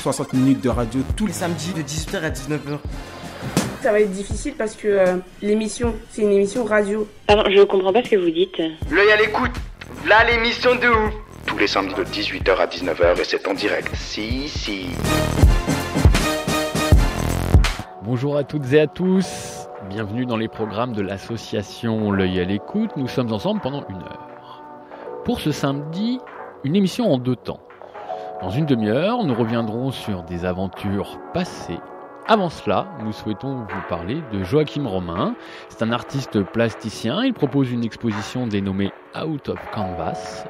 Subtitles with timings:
[0.00, 2.78] 60 minutes de radio tous les samedis de 18h à 19h.
[3.82, 7.06] Ça va être difficile parce que euh, l'émission, c'est une émission radio.
[7.26, 8.58] Pardon, je comprends pas ce que vous dites.
[8.90, 9.52] L'œil à l'écoute.
[10.08, 11.14] Là l'émission de ouf.
[11.46, 13.90] tous les samedis de 18h à 19h et c'est en direct.
[13.94, 14.86] Si, si.
[18.02, 19.68] Bonjour à toutes et à tous.
[19.90, 22.90] Bienvenue dans les programmes de l'association L'œil à l'écoute.
[22.96, 24.62] Nous sommes ensemble pendant une heure.
[25.26, 26.18] Pour ce samedi,
[26.64, 27.60] une émission en deux temps.
[28.40, 31.78] Dans une demi-heure, nous reviendrons sur des aventures passées.
[32.26, 35.34] Avant cela, nous souhaitons vous parler de Joachim Romain.
[35.68, 37.22] C'est un artiste plasticien.
[37.22, 40.46] Il propose une exposition dénommée Out of Canvas.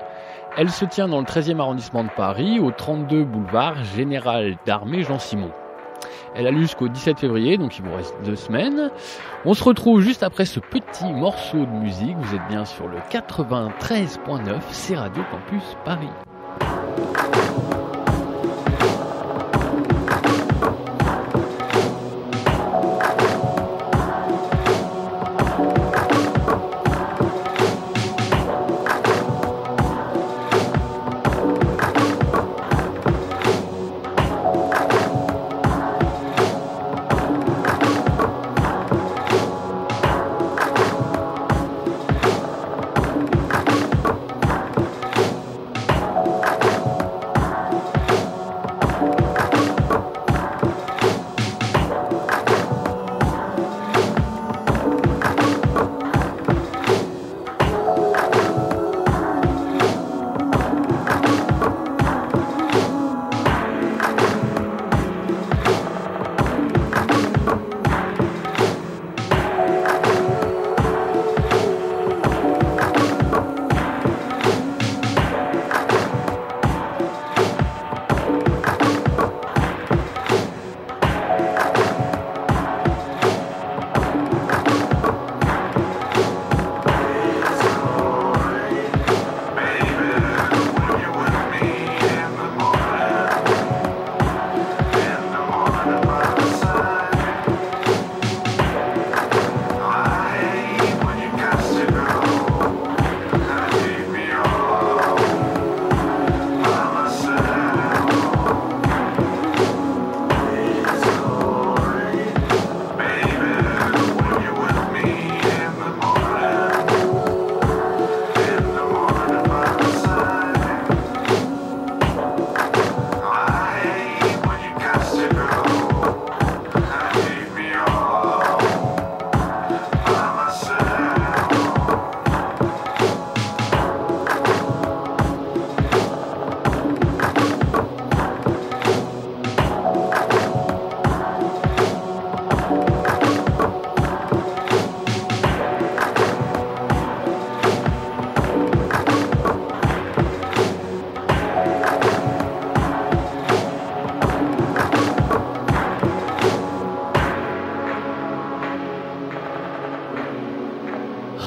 [0.56, 5.18] Elle se tient dans le 13e arrondissement de Paris, au 32 boulevard Général d'Armée Jean
[5.18, 5.50] Simon.
[6.36, 8.90] Elle a lieu jusqu'au 17 février, donc il vous reste deux semaines.
[9.44, 12.16] On se retrouve juste après ce petit morceau de musique.
[12.16, 16.29] Vous êtes bien sur le 93.9, c'est Radio Campus Paris.
[16.60, 17.89] うん。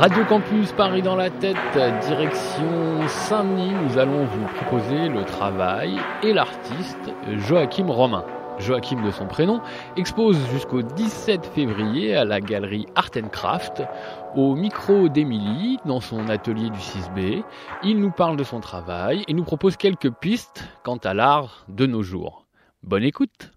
[0.04, 1.56] Radio Campus Paris dans la tête,
[2.06, 3.72] direction Saint-Denis.
[3.72, 8.26] Nous allons vous proposer le travail et l'artiste Joachim Romain.
[8.60, 9.62] Joachim de son prénom
[9.96, 13.84] expose jusqu'au 17 février à la galerie Art Craft
[14.36, 17.42] au micro d'Émilie dans son atelier du 6B.
[17.86, 21.86] Il nous parle de son travail et nous propose quelques pistes quant à l'art de
[21.86, 22.46] nos jours.
[22.84, 23.53] Bonne écoute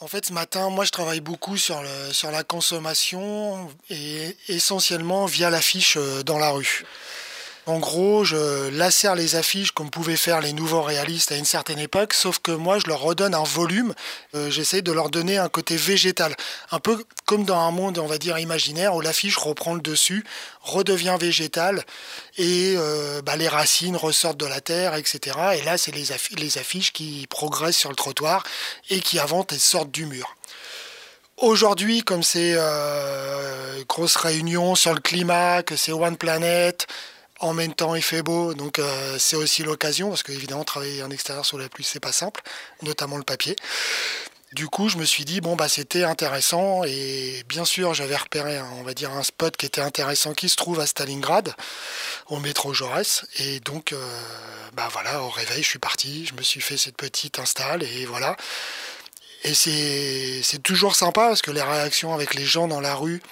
[0.00, 5.50] En fait, ce matin, moi, je travaille beaucoup sur, sur la consommation et essentiellement via
[5.50, 6.84] l'affiche euh, dans la rue.
[7.68, 11.78] En gros, je lacère les affiches comme pouvaient faire les nouveaux réalistes à une certaine
[11.78, 13.94] époque, sauf que moi, je leur redonne un volume.
[14.34, 16.34] Euh, J'essaie de leur donner un côté végétal,
[16.70, 20.24] un peu comme dans un monde, on va dire, imaginaire, où l'affiche reprend le dessus,
[20.62, 21.84] redevient végétale,
[22.38, 25.36] et euh, bah, les racines ressortent de la terre, etc.
[25.58, 28.44] Et là, c'est les, affi les affiches qui progressent sur le trottoir
[28.88, 30.36] et qui avancent et sortent du mur.
[31.36, 36.86] Aujourd'hui, comme c'est euh, grosse réunion sur le climat, que c'est One Planet,
[37.40, 41.10] En même temps, il fait beau, donc euh, c'est aussi l'occasion, parce qu'évidemment, travailler en
[41.10, 42.42] extérieur sous la pluie, c'est pas simple,
[42.82, 43.54] notamment le papier.
[44.52, 46.82] Du coup, je me suis dit, bon, bah, c'était intéressant.
[46.84, 50.56] Et bien sûr, j'avais repéré, on va dire, un spot qui était intéressant qui se
[50.56, 51.54] trouve à Stalingrad,
[52.28, 53.26] au métro Jaurès.
[53.36, 54.20] Et donc, euh,
[54.72, 56.24] bah voilà, au réveil, je suis parti.
[56.24, 58.36] Je me suis fait cette petite install et voilà.
[59.44, 63.22] Et c'est toujours sympa parce que les réactions avec les gens dans la rue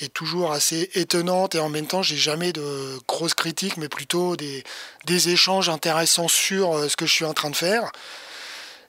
[0.00, 4.36] est toujours assez étonnante et en même temps j'ai jamais de grosses critiques mais plutôt
[4.36, 4.64] des,
[5.28, 7.90] échanges intéressants sur euh, ce que je suis en train de faire.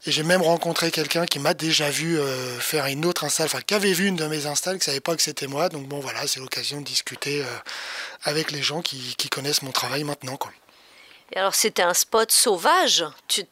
[0.05, 3.61] Et j'ai même rencontré quelqu'un qui m'a déjà vu euh, faire une autre install, enfin
[3.61, 5.69] qui avait vu une de mes installs, qui savait pas que c'était moi.
[5.69, 7.45] Donc bon voilà, c'est l'occasion de discuter euh,
[8.23, 10.37] avec les gens qui, qui, connaissent mon travail maintenant.
[10.37, 10.51] Quoi.
[11.33, 13.05] Et alors c'était un spot sauvage.
[13.27, 13.43] Tu,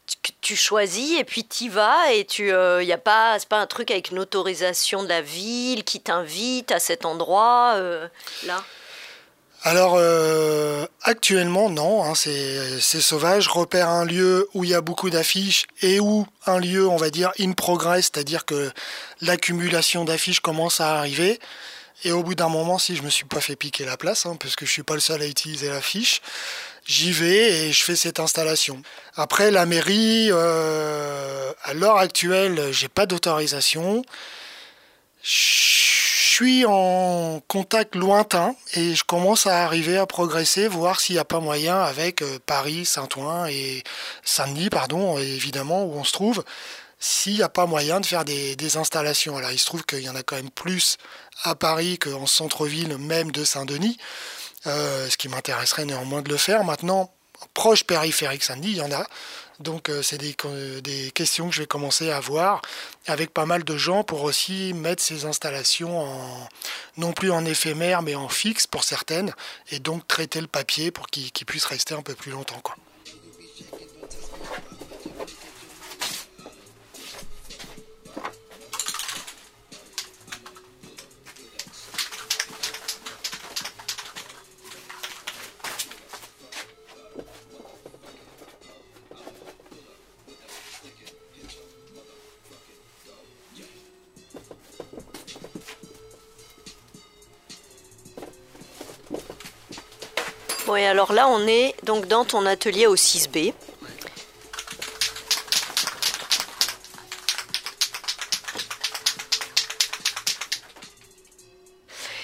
[0.42, 3.68] tu choisis et puis tu vas et tu, euh, y a pas, c'est pas un
[3.68, 7.80] truc avec une autorisation de la ville qui t'invite à cet endroit
[8.46, 8.64] là?
[9.68, 13.48] Alors euh, actuellement non, hein, c'est sauvage.
[13.48, 17.10] repère un lieu où il y a beaucoup d'affiches et où un lieu, on va
[17.10, 18.72] dire, in progress, c'est-à-dire que
[19.22, 21.40] l'accumulation d'affiches commence à arriver.
[22.04, 24.38] Et au bout d'un moment, si je me suis pas fait piquer la place, hein,
[24.40, 26.22] parce que je suis pas le seul à utiliser l'affiche,
[26.86, 28.82] j'y vais et je fais cette installation.
[29.16, 34.04] Après, la mairie, euh, à l'heure actuelle, j'ai pas d'autorisation
[36.36, 41.24] suis en contact lointain et je commence à arriver à progresser, voir s'il n'y a
[41.24, 43.86] pas moyen avec euh, Paris, Saint-Ouen et
[44.26, 46.44] Saint-Denis, pardon, évidemment, où on se trouve,
[47.00, 49.38] s'il n'y a pas moyen de faire des, installations.
[49.38, 50.98] Alors il se trouve qu'il y en a quand même plus
[51.44, 53.98] à Paris qu'en centre-ville même de Saint-Denis,
[54.68, 56.64] euh, ce qui m'intéresserait néanmoins de le faire.
[56.64, 57.14] Maintenant,
[57.54, 59.06] proche périphérique Saint-Denis, il y en a.
[59.60, 60.36] Donc euh, c'est des,
[60.82, 62.62] des, questions que je vais commencer à voir
[63.08, 66.06] avec pas mal de gens pour aussi mettre ces installations
[66.98, 69.34] non plus en éphémère mais en fixe pour certaines
[69.72, 72.60] et donc traiter le papier pour qu'il puisse rester un peu plus longtemps.
[72.62, 72.76] Quoi.
[100.66, 103.54] Bon, alors là, on est donc dans ton atelier au 6B.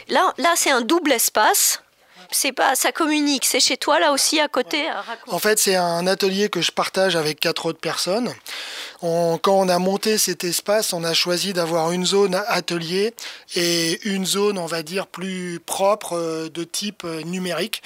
[0.08, 1.82] Là, là c'est un double espace.
[2.32, 3.46] C'est pas, ça communique.
[3.46, 4.90] C'est chez toi là aussi à côté.
[5.28, 8.34] En fait, c'est un atelier que je partage avec quatre autres personnes
[9.02, 13.16] quand on a monté cet espace, on a choisi d'avoir une zone atelier
[13.56, 17.82] et une zone, on va dire, plus propre euh, de type euh, numérique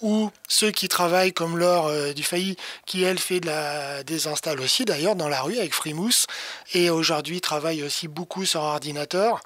[0.00, 2.56] où ceux qui travaillent comme Laure euh, du Failli,
[2.86, 6.26] qui elle fait de la, des installs aussi d'ailleurs dans la rue avec Frimousse,
[6.72, 9.40] et aujourd'hui travaille aussi beaucoup sur ordinateur,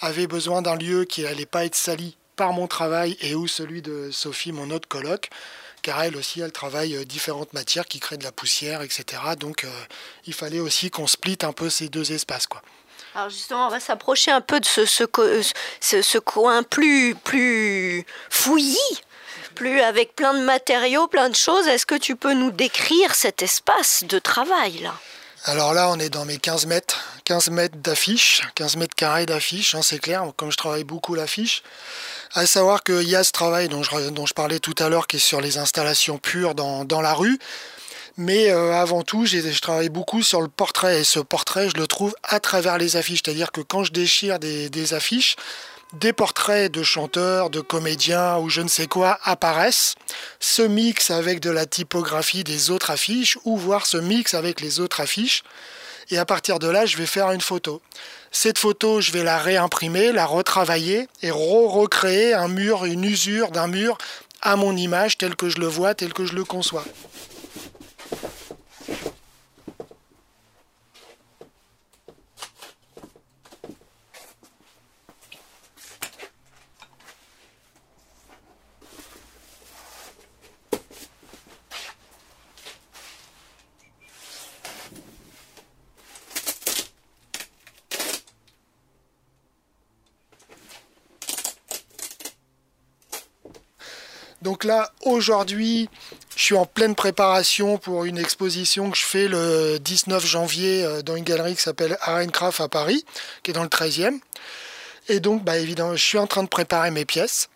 [0.00, 3.82] avaient besoin d'un lieu qui n'allait pas être sali par mon travail et où celui
[3.82, 5.28] de Sophie, mon autre coloc,
[5.82, 9.04] car elle aussi, elle travaille euh, différentes matières qui créent de la poussière, etc.
[9.38, 9.68] Donc euh,
[10.26, 12.46] il fallait aussi qu'on split un peu ces deux espaces.
[12.46, 12.62] Quoi.
[13.14, 15.04] Alors justement, on va s'approcher un peu de ce, ce,
[16.02, 19.00] ce, coin plus, plus fouillis,
[19.54, 21.66] plus avec plein de matériaux, plein de choses.
[21.66, 24.94] Est-ce que tu peux nous décrire cet espace de travail là?
[25.44, 29.74] Alors là, on est dans mes 15 mètres, 15 mètres d'affiches, 15 mètres carrés d'affiches,
[29.74, 31.62] hein, c'est clair, comme je travaille beaucoup l'affiche.
[32.32, 35.08] À savoir qu'il y a ce travail dont je, dont je parlais tout à l'heure
[35.08, 37.38] qui est sur les installations pures dans, dans la rue.
[38.16, 41.00] Mais euh, avant tout, je travaille beaucoup sur le portrait.
[41.00, 43.22] Et ce portrait, je le trouve à travers les affiches.
[43.24, 45.36] C'est-à-dire que quand je déchire des, des affiches,
[45.92, 49.96] des portraits de chanteurs, de comédiens ou je ne sais quoi apparaissent,
[50.38, 54.78] se mixent avec de la typographie des autres affiches ou voir se mix avec les
[54.78, 55.42] autres affiches.
[56.10, 57.80] Et à partir de là, je vais faire une photo.
[58.32, 63.68] Cette photo, je vais la réimprimer, la retravailler et recréer un mur, une usure d'un
[63.68, 63.96] mur
[64.42, 66.84] à mon image tel que je le vois, tel que je le conçois.
[95.04, 95.88] Aujourd'hui,
[96.36, 101.02] je suis en pleine préparation pour une exposition que je fais le 19 janvier euh,
[101.02, 103.04] dans une galerie qui s'appelle Arencraft à Paris,
[103.42, 104.20] qui est dans le 13e.
[105.08, 107.48] Et donc, bah, évidemment, je suis en train de préparer mes pièces.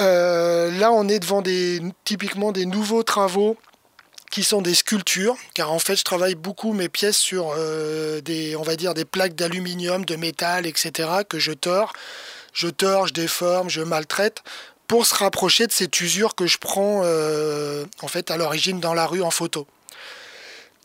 [0.00, 3.56] Euh, là, on est devant des, typiquement des nouveaux travaux
[4.30, 8.56] qui sont des sculptures, car en fait, je travaille beaucoup mes pièces sur euh, des,
[8.56, 11.92] on va dire, des plaques d'aluminium, de métal, etc., que je tords.
[12.54, 14.42] Je tords, je déforme, je maltraite
[14.92, 18.92] pour se rapprocher de cette usure que je prends euh, en fait à l'origine dans
[18.92, 19.66] la rue en photo.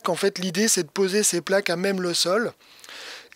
[0.06, 2.54] En fait, l'idée, c'est de poser ces plaques à même le sol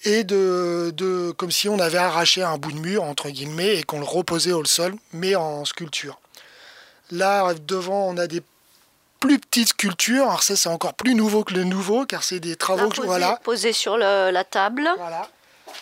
[0.04, 3.82] et de, de, comme si on avait arraché un bout de mur entre guillemets et
[3.82, 6.18] qu'on le reposait au sol, mais en sculpture.
[7.10, 8.40] Là, devant, on a des
[9.20, 10.24] plus petites sculptures.
[10.24, 13.38] Alors ça, c'est encore plus nouveau que le nouveau, car c'est des travaux que voilà.
[13.44, 14.88] Posé sur le, la table.
[14.96, 15.28] Voilà.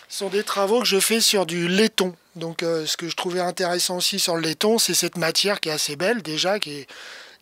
[0.09, 2.13] Ce sont des travaux que je fais sur du laiton.
[2.35, 5.69] Donc, euh, ce que je trouvais intéressant aussi sur le laiton, c'est cette matière qui
[5.69, 6.87] est assez belle déjà, qui est,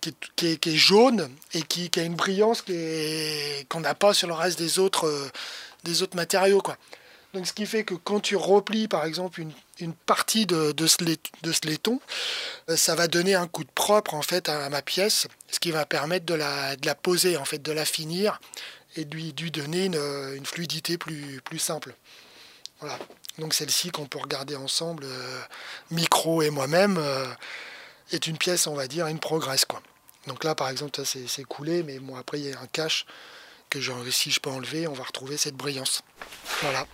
[0.01, 0.10] qui
[0.48, 2.63] est, qui est, jaune et qui, a une brillance
[3.69, 5.29] qu'on n'a pas sur le reste des autres, euh,
[5.84, 6.63] des autres matériaux.
[7.36, 10.88] Donc, ce qui fait que quand tu replies, par exemple, une, une partie de, de,
[10.88, 12.00] ce, laiton,
[12.69, 15.69] euh, ça va donner un coup de propre en fait à ma pièce, ce qui
[15.69, 18.39] va permettre de la, de la poser, en fait, de la finir
[18.96, 20.01] et de lui, de donner une,
[20.36, 21.93] une, fluidité plus, plus simple.
[22.79, 22.98] Voilà.
[23.39, 25.41] Donc celle-ci qu'on peut regarder ensemble, euh,
[25.91, 27.25] Micro et moi-même, euh,
[28.12, 29.65] est une pièce, on va dire, une progresse.
[29.65, 29.81] Quoi.
[30.27, 33.05] Donc là, par exemple, ça c'est coulé, mais bon, après, il y a un cache
[33.69, 33.79] que
[34.12, 36.01] si je peux enlever, on va retrouver cette brillance.
[36.62, 36.86] Voilà.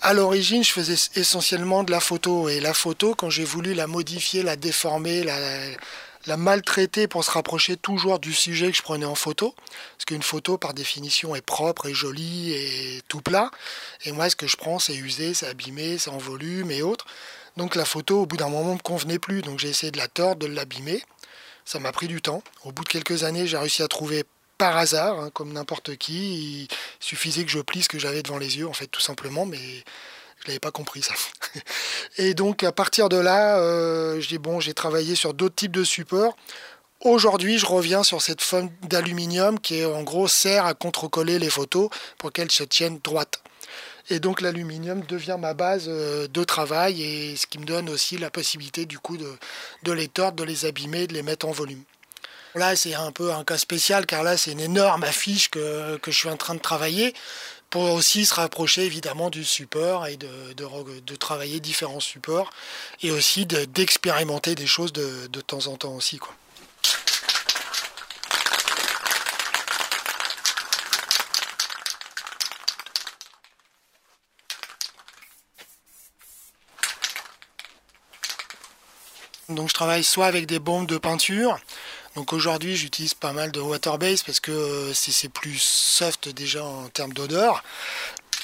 [0.00, 2.48] À l'origine, je faisais essentiellement de la photo.
[2.48, 5.36] Et la photo, quand j'ai voulu la modifier, la déformer, la,
[6.28, 9.54] la maltraiter pour se rapprocher toujours du sujet que je prenais en photo,
[9.96, 13.50] parce qu'une photo, par définition, est propre et jolie et tout plat.
[14.04, 17.06] Et moi, ce que je prends, c'est usé, c'est abîmé, c'est en volume et autres.
[17.56, 19.40] Donc la photo, au bout d'un moment, ne me convenait plus.
[19.40, 21.02] Donc j'ai essayé de la tordre, de l'abîmer.
[21.64, 22.42] Ça m'a pris du temps.
[22.64, 24.24] Au bout de quelques années, j'ai réussi à trouver
[24.58, 26.62] par hasard, hein, comme n'importe qui.
[26.62, 26.68] Il
[27.00, 29.58] suffisait que je plie ce que j'avais devant les yeux, en fait, tout simplement, mais
[30.40, 31.14] je l'avais pas compris ça.
[32.18, 35.84] Et donc à partir de là, euh, dis bon, j'ai travaillé sur d'autres types de
[35.84, 36.36] supports.
[37.00, 41.90] Aujourd'hui, je reviens sur cette forme d'aluminium qui en gros sert à contre-coller les photos
[42.18, 43.40] pour qu'elles se tiennent droites.
[44.10, 48.30] Et donc l'aluminium devient ma base de travail et ce qui me donne aussi la
[48.30, 49.30] possibilité du coup de,
[49.84, 51.82] de les tordre, de les abîmer, de les mettre en volume.
[52.54, 56.10] Là, c'est un peu un cas spécial car là, c'est une énorme affiche que, que,
[56.10, 57.14] je suis en train de travailler
[57.70, 62.50] pour aussi se rapprocher évidemment du support et de, travailler différents supports
[63.02, 66.18] et aussi d'expérimenter des choses de, temps en temps aussi.
[79.48, 81.58] Donc je travaille soit avec des bombes de peinture,
[82.16, 87.12] donc aujourd'hui, j'utilise pas mal de water-base parce que c'est plus soft déjà en termes
[87.12, 87.62] d'odeur.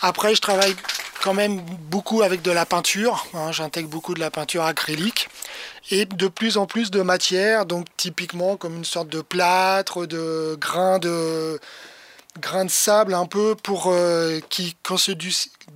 [0.00, 0.76] Après, je travaille
[1.22, 3.26] quand même beaucoup avec de la peinture.
[3.34, 5.28] Hein, J'intègre beaucoup de la peinture acrylique
[5.90, 10.56] et de plus en plus de matière, donc typiquement comme une sorte de plâtre, de
[10.60, 11.60] grains de
[12.40, 15.12] grains de sable un peu pour euh, qui quand se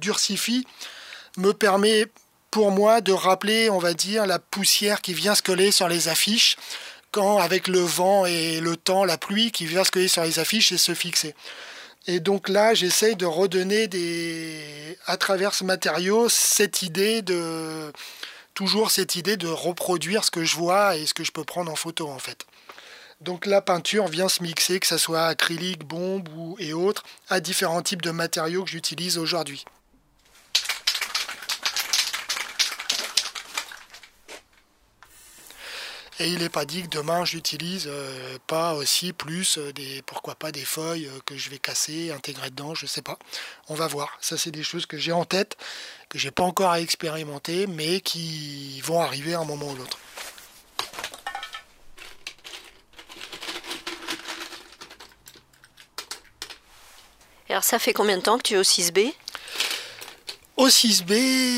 [0.00, 0.66] durcifie
[1.36, 2.06] me permet
[2.50, 6.08] pour moi de rappeler, on va dire, la poussière qui vient se coller sur les
[6.08, 6.56] affiches
[7.10, 10.38] quand avec le vent et le temps, la pluie qui vient se coller sur les
[10.38, 11.34] affiches et se fixer.
[12.06, 17.92] Et donc là, j'essaye de redonner des, à travers ce matériau cette idée de
[18.54, 21.70] toujours cette idée de reproduire ce que je vois et ce que je peux prendre
[21.70, 22.44] en photo en fait.
[23.20, 27.40] Donc la peinture vient se mixer, que ce soit acrylique, bombe ou, et autres, à
[27.40, 29.64] différents types de matériaux que j'utilise aujourd'hui.
[36.20, 40.34] Et il n'est pas dit que demain j'utilise euh, pas aussi plus euh, des pourquoi
[40.34, 43.16] pas des feuilles euh, que je vais casser, intégrer dedans, je sais pas.
[43.68, 44.18] On va voir.
[44.20, 45.56] Ça c'est des choses que j'ai en tête,
[46.08, 49.98] que j'ai pas encore à expérimenter, mais qui vont arriver à un moment ou l'autre.
[57.48, 59.14] Alors ça fait combien de temps que tu es au 6B
[60.58, 61.12] au 6B,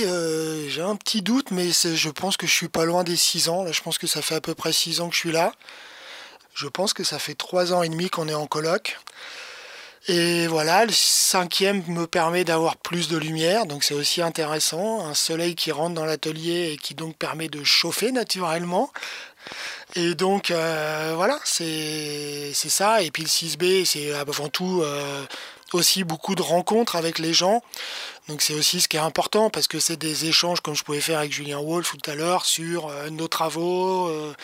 [0.04, 3.49] euh, j'ai un petit doute, mais je pense que je suis pas loin des 6
[3.49, 3.64] ans.
[3.64, 5.52] Là, je pense que ça fait à peu près 6 ans que je suis là.
[6.54, 8.99] Je pense que ça fait 3 ans et demi qu'on est en coloc.
[10.09, 15.07] Et voilà, le cinquième me permet d'avoir plus de lumière, donc c'est aussi intéressant.
[15.07, 18.92] Un soleil qui rentre dans l'atelier et qui donc permet de chauffer naturellement.
[19.95, 23.02] Et donc euh, voilà, c'est ça.
[23.02, 24.83] Et puis le 6B, c'est avant tout...
[24.83, 25.25] Euh,
[25.75, 27.62] aussi beaucoup de rencontres avec les gens.
[28.29, 31.00] Donc c'est aussi ce qui est important parce que c'est des échanges comme je pouvais
[31.00, 34.35] faire avec Julien Wolf tout à l'heure sur euh, nos travaux, euh,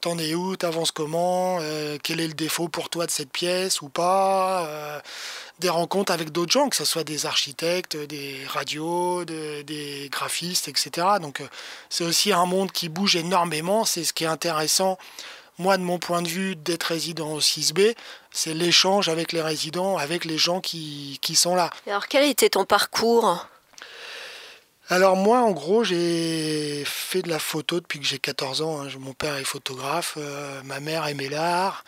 [0.00, 3.82] t'en es où, t'avances comment, euh, quel est le défaut pour toi de cette pièce
[3.82, 5.02] ou pas.
[5.60, 11.06] des rencontres avec d'autres gens, que ce soit des architectes, des radios, des graphistes, etc.
[11.20, 11.42] Donc
[11.90, 14.98] c'est aussi un monde qui bouge énormément, c'est ce qui est intéressant
[15.58, 17.94] moi, de mon point de vue, d'être résident au 6B,
[18.32, 21.70] c'est l'échange avec les résidents, avec les gens qui, sont là.
[21.86, 23.46] Alors, quel était ton parcours?
[24.90, 28.82] Alors moi, en gros, j'ai fait de la photo depuis que j'ai 14 ans.
[28.82, 28.88] Hein.
[28.98, 31.84] Mon père est photographe, euh, ma mère aimait l'art,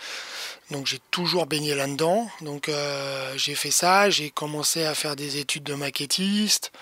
[0.71, 2.27] donc j'ai toujours baigné là-dedans.
[2.41, 6.73] Donc euh, j'ai fait ça, j'ai commencé à faire des études de maquettiste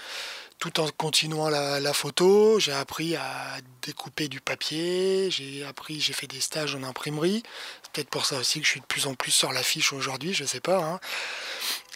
[0.71, 2.59] tout en continuant la, photo.
[2.59, 7.43] J'ai appris à découper du papier, j'ai appris, j'ai fait des stages en imprimerie.
[7.83, 10.33] C'est peut-être pour ça aussi que je suis de plus en plus sur l'affiche aujourd'hui,
[10.33, 10.83] je sais pas.
[10.83, 11.01] Hein.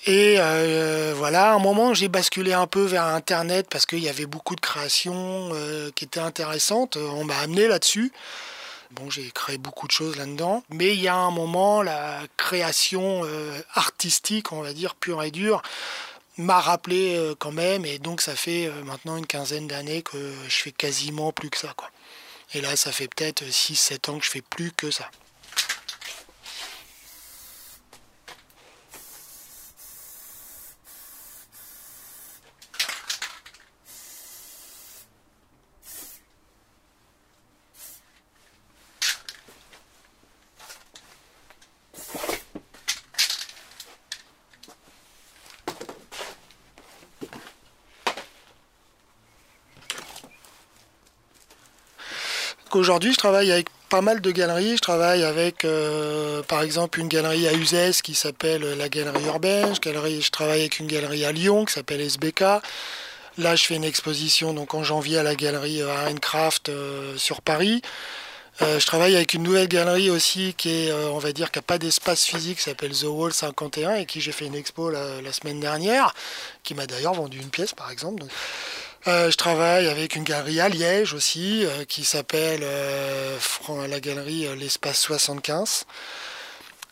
[0.06, 4.08] Et euh, voilà, à un moment, j'ai basculé un peu vers Internet parce qu'il y
[4.08, 6.98] avait beaucoup de créations euh, qui étaient intéressantes.
[6.98, 8.12] On m'a amené là-dessus.
[8.90, 10.62] Bon, j'ai créé beaucoup de choses là-dedans.
[10.68, 15.30] Mais il y a un moment, la création euh, artistique, on va dire, pure et
[15.30, 15.62] dure,
[16.38, 20.32] m'a rappelé euh, quand même, et donc ça fait euh, maintenant une quinzaine d'années que
[20.48, 21.74] je fais quasiment plus que ça.
[21.76, 21.90] Quoi.
[22.54, 25.10] Et là, ça fait peut-être 6-7 ans que je fais plus que ça.
[52.74, 54.76] Aujourd'hui, je travaille avec pas mal de galeries.
[54.76, 59.74] Je travaille avec, euh, par exemple, une galerie à Uzès qui s'appelle la Galerie Urbaine.
[59.74, 62.42] Je, travaille avec une galerie à Lyon qui s'appelle SBK.
[63.38, 65.80] Là, je fais une exposition donc en janvier à la galerie
[66.20, 67.80] Craft euh, sur Paris.
[68.60, 71.62] Euh, je travaille avec une nouvelle galerie aussi qui est, on va dire, qui n'a
[71.62, 75.32] pas d'espace physique, qui s'appelle The Wall 51 et qui j'ai fait une expo la,
[75.32, 76.12] semaine dernière,
[76.64, 78.24] qui m'a d'ailleurs vendu une pièce par exemple.
[79.06, 83.38] Euh, je travaille avec une galerie à Liège aussi, euh, qui s'appelle euh,
[83.88, 85.86] la galerie L'Espace 75.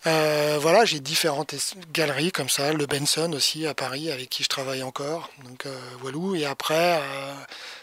[0.05, 1.55] voilà, j'ai différentes
[1.93, 5.31] galeries comme ça, le Benson aussi à Paris, avec qui je travaille encore.
[5.45, 5.67] Donc
[6.01, 6.39] voilà.
[6.39, 7.03] Et après,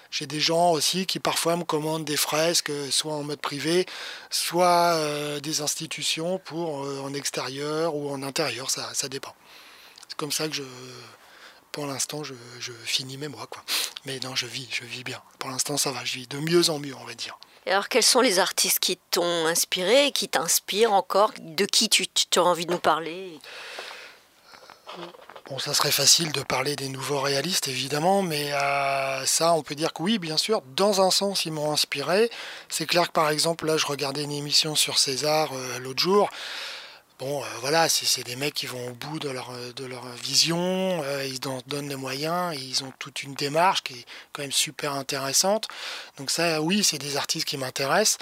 [0.09, 3.85] j'ai des gens aussi qui parfois me commandent des fresques, soit en mode privé,
[4.29, 4.97] soit
[5.41, 9.35] des institutions pour en extérieur ou en intérieur, ça, ça dépend.
[10.07, 10.63] C'est comme ça que je,
[11.73, 12.33] pour l'instant, je,
[12.85, 13.47] finis mes mois.
[13.47, 13.61] Quoi.
[14.05, 15.21] Mais non, je vis, je vis bien.
[15.39, 17.37] Pour l'instant, ça va, je vis de mieux en mieux, on va dire.
[17.65, 22.05] Et alors, quels sont les artistes qui t'ont inspiré, qui t'inspirent encore De qui tu,
[22.35, 23.39] as envie de nous parler?
[25.49, 29.75] Bon, ça serait facile de parler des nouveaux réalistes, évidemment, mais euh, ça, on peut
[29.75, 32.29] dire que oui, bien sûr, dans un sens, ils m'ont inspiré.
[32.69, 36.29] C'est clair que, par exemple, là, je regardais une émission sur César euh, l'autre jour.
[37.23, 40.05] Bon, euh, voilà, c'est des mecs qui vont au bout de leur, euh, de leur
[40.09, 40.57] vision,
[41.05, 44.91] euh, ils donnent les moyens, ils ont toute une démarche qui est quand même super
[44.91, 45.69] intéressante.
[46.17, 48.17] Donc ça, oui, c'est des artistes qui m'intéressent.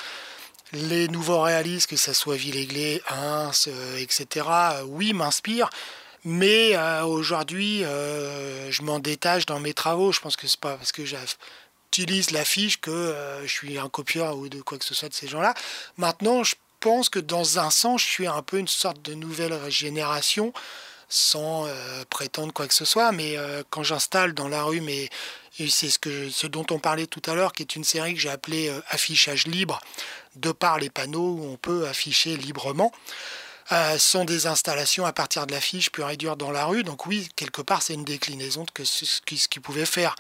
[0.71, 4.45] Les nouveaux réalistes, que ce soit Villeglé, Hins, etc.,
[4.85, 5.71] oui, m'inspirent.
[6.23, 10.11] Mais aujourd'hui, je m'en détache dans mes travaux.
[10.11, 14.47] Je pense que c'est pas parce que j'utilise l'affiche que je suis un copieur ou
[14.47, 15.55] de quoi que ce soit de ces gens-là.
[15.97, 19.57] Maintenant, je pense que dans un sens, je suis un peu une sorte de nouvelle
[19.69, 20.51] génération,
[21.07, 23.11] sans euh, prétendre quoi que ce soit.
[23.11, 25.09] Mais euh, quand j'installe dans la rue, mais
[25.53, 28.19] c'est ce, que, ce dont on parlait tout à l'heure, qui est une série que
[28.19, 29.79] j'ai appelée euh, Affichage libre,
[30.35, 32.91] de par les panneaux où on peut afficher librement.
[33.97, 36.83] sont des installations à partir de l'affiche pure et dure dans la rue.
[36.83, 40.15] Donc oui, quelque part, c'est une déclinaison de ce qu'ils pouvaient faire.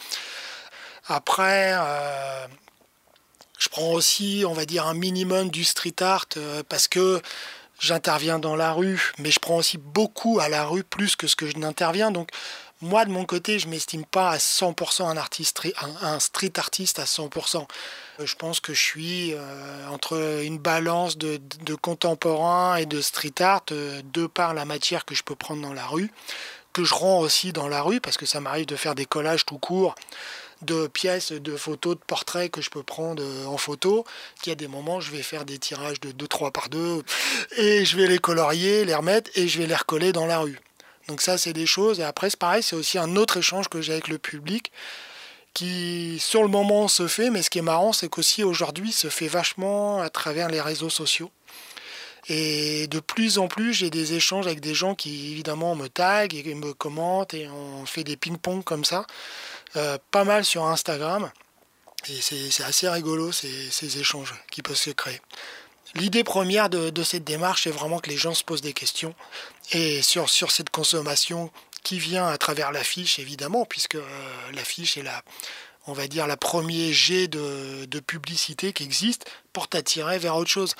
[1.07, 1.75] Après,
[3.61, 7.21] je prends aussi, on va dire, un minimum du street art euh, parce que
[7.79, 11.35] j'interviens dans la rue, mais je prends aussi beaucoup à la rue plus que ce
[11.35, 12.09] que je n'interviens.
[12.09, 12.29] Donc
[12.81, 15.61] moi, de mon côté, je m'estime pas à 100% un, artiste,
[16.01, 17.67] un, street artiste à 100%.
[18.19, 21.39] Euh, je pense que je suis euh, entre une balance de,
[21.75, 25.85] contemporain et de street art, de par la matière que je peux prendre dans la
[25.85, 26.11] rue,
[26.73, 29.45] que je rends aussi dans la rue, parce que ça m'arrive de faire des collages
[29.45, 29.93] tout court
[30.61, 34.05] de pièces, de photos, de portraits que je peux prendre euh, en photo.
[34.45, 37.03] Il y a des moments, je vais faire des tirages de 2-3 par 2
[37.57, 40.59] et je vais les colorier, les remettre et je vais les recoller dans la rue.
[41.07, 41.99] Donc ça, c'est des choses.
[41.99, 44.71] Et après, c'est pareil, c'est aussi un autre échange que j'ai avec le public
[45.53, 47.29] qui, sur le moment, se fait.
[47.29, 50.89] Mais ce qui est marrant, c'est qu'aussi aujourd'hui, se fait vachement à travers les réseaux
[50.89, 51.31] sociaux.
[52.29, 56.35] Et de plus en plus, j'ai des échanges avec des gens qui évidemment me taguent
[56.35, 59.07] et me commentent et on fait des ping-pong comme ça.
[59.77, 61.31] Euh, pas mal sur Instagram.
[62.09, 65.21] Et c'est assez rigolo ces, échanges qui peuvent se créer.
[65.93, 69.13] L'idée première de, cette démarche, c'est vraiment que les gens se posent des questions.
[69.71, 71.51] Et sur, cette consommation
[71.83, 75.21] qui vient à travers l'affiche, évidemment, puisque euh, l'affiche est la,
[75.87, 80.49] on va dire, la premier jet de, de, publicité qui existe pour t'attirer vers autre
[80.49, 80.75] chose.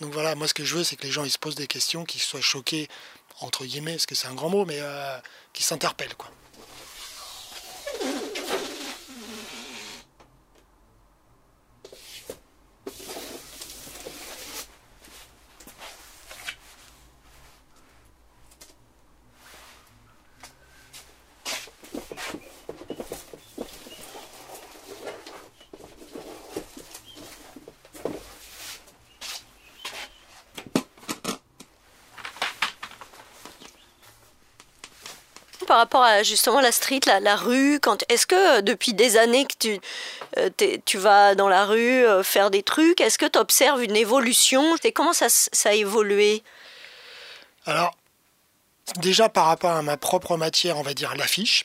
[0.00, 1.66] Donc voilà, moi ce que je veux, c'est que les gens ils se posent des
[1.66, 2.88] questions, qu'ils soient choqués,
[3.40, 5.18] entre guillemets, parce que c'est un grand mot, mais euh,
[5.52, 6.14] qu'ils s'interpellent.
[6.16, 6.30] quoi.
[35.78, 39.54] Rapport à justement la street, la, rue quand Est-ce que euh, depuis des années que
[39.58, 39.80] tu,
[40.36, 40.50] euh,
[40.84, 44.76] tu vas dans la rue euh, faire des trucs, est-ce que tu observes une évolution?
[44.84, 46.42] Et comment ça, ça a évolué?
[47.66, 47.94] Alors,
[48.96, 51.64] déjà par rapport à ma propre matière, on va dire l'affiche,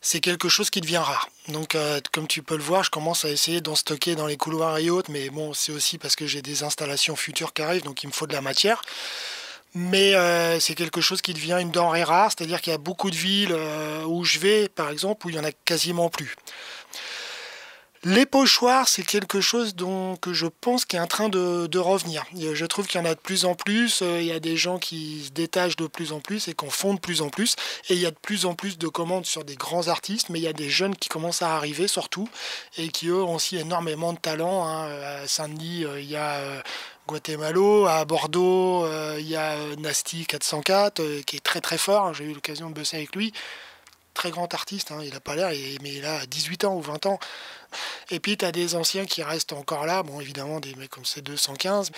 [0.00, 1.28] c'est quelque chose qui devient rare.
[1.48, 4.36] Donc, euh, comme tu peux le voir, je commence à essayer d'en stocker dans les
[4.36, 7.84] couloirs et autres, mais bon, c'est aussi parce que j'ai des installations futures qui arrivent,
[7.84, 8.82] donc il me faut de la matière
[9.74, 13.10] mais euh, c'est quelque chose qui devient une denrée rare, c'est-à-dire qu'il y a beaucoup
[13.10, 16.34] de villes euh, où je vais, par exemple, où il y en a quasiment plus.
[18.04, 21.78] Les pochoirs, c'est quelque chose dont que je pense qui est en train de, de
[21.80, 22.24] revenir.
[22.32, 24.02] Je trouve qu'il y en a de plus en plus.
[24.02, 26.70] Euh, il y a des gens qui se détachent de plus en plus et qu'on
[26.70, 27.56] font de plus en plus.
[27.88, 30.38] Et il y a de plus en plus de commandes sur des grands artistes, mais
[30.38, 32.28] il y a des jeunes qui commencent à arriver surtout
[32.76, 34.64] et qui eux ont aussi énormément de talent.
[34.64, 34.88] Hein.
[35.02, 36.62] À Saint-Denis, il y a
[37.08, 42.04] Guatemala, à Bordeaux, euh, il y a Nasty 404 euh, qui est très très fort.
[42.04, 42.12] Hein.
[42.12, 43.32] J'ai eu l'occasion de bosser avec lui.
[44.12, 44.98] Très grand artiste, hein.
[45.02, 45.48] il n'a pas l'air,
[45.80, 47.18] mais il a 18 ans ou 20 ans.
[48.10, 51.04] Et puis tu as des anciens qui restent encore là, bon évidemment des mecs comme
[51.04, 51.90] C215,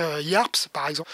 [0.00, 1.10] euh, Yarps par exemple.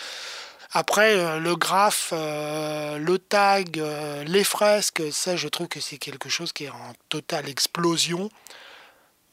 [0.73, 3.81] Après, euh, le graphe, le tag,
[4.27, 8.29] les fresques, ça je trouve que c'est quelque chose qui est en totale explosion.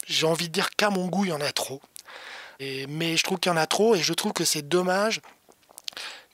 [0.06, 1.82] J'ai envie de dire qu'à mon goût, il y en a trop
[2.60, 5.20] mais je trouve qu'il y en a trop et je trouve que c'est dommage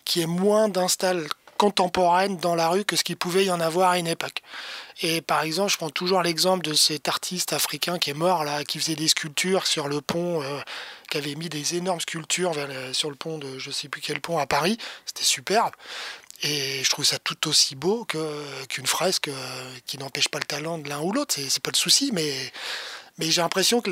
[0.05, 1.27] qu'il y ait moins d'installs
[1.59, 4.43] contemporaines dans la rue que ce qu'il pouvait y en avoir à une époque.
[5.01, 8.65] Et par exemple, je prends toujours l'exemple de cet artiste africain qui est mort là,
[8.65, 10.61] qui faisait des sculptures sur le pont, euh,
[11.09, 12.55] qui avait mis des énormes sculptures
[12.93, 14.77] sur le pont de je sais plus quel pont à Paris.
[15.07, 15.73] C'était superbe.
[16.43, 18.05] Et je trouve ça tout aussi beau
[18.69, 21.35] qu'une fresque euh, qui n'empêche pas le talent de l'un ou l'autre.
[21.37, 22.35] C'est pas le souci, mais
[23.19, 23.91] mais j'ai l'impression que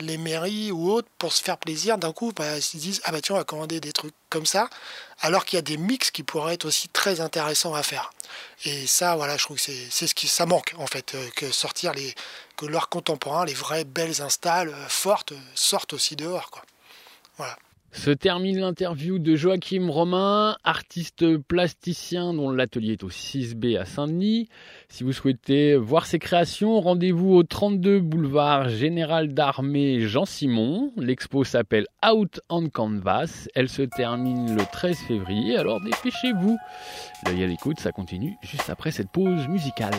[0.00, 3.12] les mairies ou autres, pour se faire plaisir, d'un coup, bah, ils se disent Ah
[3.12, 4.68] bah tiens, on va commander des trucs comme ça,
[5.20, 8.10] alors qu'il y a des mix qui pourraient être aussi très intéressants à faire.
[8.64, 11.50] Et ça, voilà, je trouve que c'est ce qui ça manque, en fait, euh, que
[11.50, 12.14] sortir les.
[12.56, 16.62] que leurs contemporains, les vraies belles installes euh, fortes, sortent aussi dehors, quoi.
[17.38, 17.56] Voilà.
[17.90, 24.48] Se termine l'interview de Joachim Romain, artiste plasticien dont l'atelier est au 6B à Saint-Denis.
[24.88, 30.92] Si vous souhaitez voir ses créations, rendez-vous au 32 boulevard Général d'Armée Jean Simon.
[30.98, 33.48] L'expo s'appelle Out on Canvas.
[33.54, 36.58] Elle se termine le 13 février, alors dépêchez-vous.
[37.26, 39.94] L'œil à l'écoute, ça continue juste après cette pause musicale.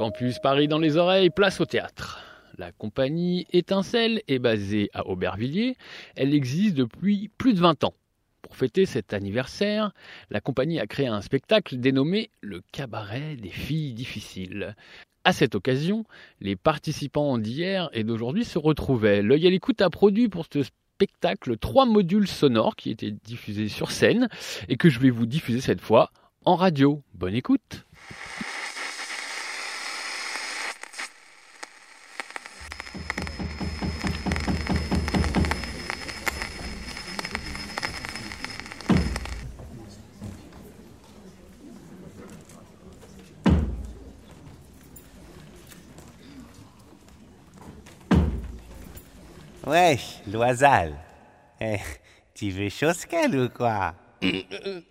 [0.00, 2.24] Campus Paris dans les oreilles, place au théâtre.
[2.56, 5.76] La compagnie Étincelle est basée à Aubervilliers.
[6.16, 7.92] Elle existe depuis plus de 20 ans.
[8.40, 9.92] Pour fêter cet anniversaire,
[10.30, 14.74] la compagnie a créé un spectacle dénommé Le Cabaret des filles difficiles.
[15.24, 16.06] À cette occasion,
[16.40, 19.20] les participants d'hier et d'aujourd'hui se retrouvaient.
[19.20, 23.90] L'œil à l'écoute a produit pour ce spectacle trois modules sonores qui étaient diffusés sur
[23.90, 24.30] scène
[24.70, 26.10] et que je vais vous diffuser cette fois
[26.46, 27.02] en radio.
[27.12, 27.84] Bonne écoute
[49.66, 50.94] Wesh, Loisal.
[51.60, 51.76] Eh,
[52.34, 53.92] tu veux chose qu'elle ou quoi?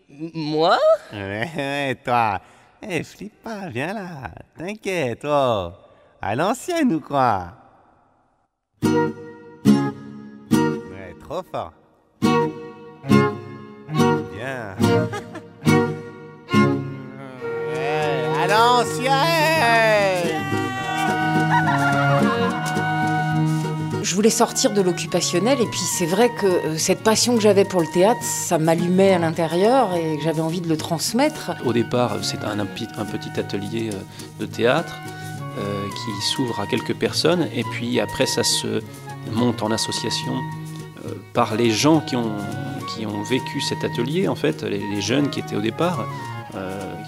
[0.10, 0.78] Moi?
[1.12, 2.40] Ouais, ouais, toi.
[2.82, 4.32] Eh, flippe pas, viens là.
[4.58, 5.72] T'inquiète, oh.
[6.22, 7.54] À l'ancienne ou quoi?
[8.84, 9.14] Ouais,
[11.22, 11.74] trop fort.
[14.36, 14.76] Bien.
[17.72, 20.09] Ouais, à l'ancienne
[24.02, 27.66] Je voulais sortir de l'occupationnel et puis c'est vrai que euh, cette passion que j'avais
[27.66, 31.52] pour le théâtre, ça m'allumait à l'intérieur et j'avais envie de le transmettre.
[31.66, 33.98] Au départ, c'est un, petit atelier euh,
[34.40, 34.94] de théâtre
[35.58, 38.82] euh, qui s'ouvre à quelques personnes et puis après ça se
[39.34, 40.34] monte en association
[41.34, 45.62] par les gens qui ont, vécu cet atelier, en fait, les, jeunes qui étaient au
[45.62, 46.06] départ,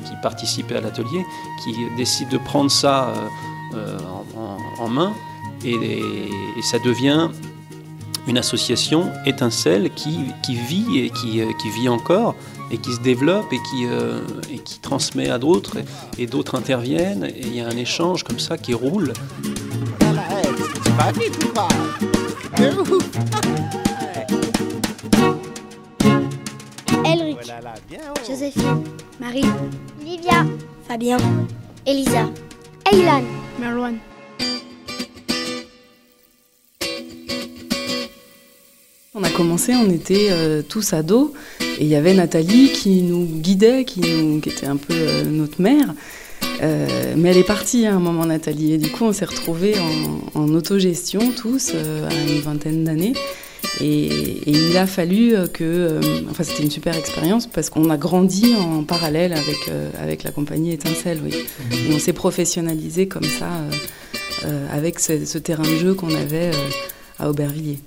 [0.05, 1.25] qui participaient à l'atelier,
[1.63, 3.13] qui décident de prendre ça
[4.79, 5.13] en main
[5.63, 5.99] et,
[6.57, 7.29] et, ça devient
[8.27, 12.35] une association étincelle qui, qui vit et qui, qui, vit encore
[12.71, 14.21] et qui se développe et qui, euh,
[14.51, 17.25] et qui transmet à d'autres et, et d'autres interviennent.
[17.25, 19.13] Et il y a un échange comme ça qui roule.
[19.99, 21.67] Tu vas vite ou pas
[27.05, 27.39] Elric,
[28.27, 28.83] Joséphine,
[29.19, 29.45] Marie,
[30.03, 30.45] Livia,
[30.87, 31.17] Fabien,
[31.85, 32.29] Elisa,
[32.85, 33.23] Aylan,
[33.59, 33.97] Marwan.
[39.13, 43.25] On a commencé, on était euh, tous ados, et il y avait Nathalie qui nous
[43.25, 45.93] guidait, qui, nous, qui était un peu euh, notre mère.
[46.61, 49.75] Euh, mais elle est partie à un moment, Nathalie, et du coup on s'est retrouvés
[49.77, 53.11] en, en, autogestion tous à une vingtaine d'années.
[53.81, 58.55] Et, et, il a fallu que, enfin c'était une super expérience parce qu'on a grandi
[58.55, 59.57] en parallèle avec
[60.01, 61.33] avec la compagnie Étincelle, oui.
[61.73, 63.49] Et on s'est professionnalisé comme ça
[64.71, 66.51] avec ce, ce, terrain de jeu qu'on avait
[67.19, 67.79] à Aubervilliers.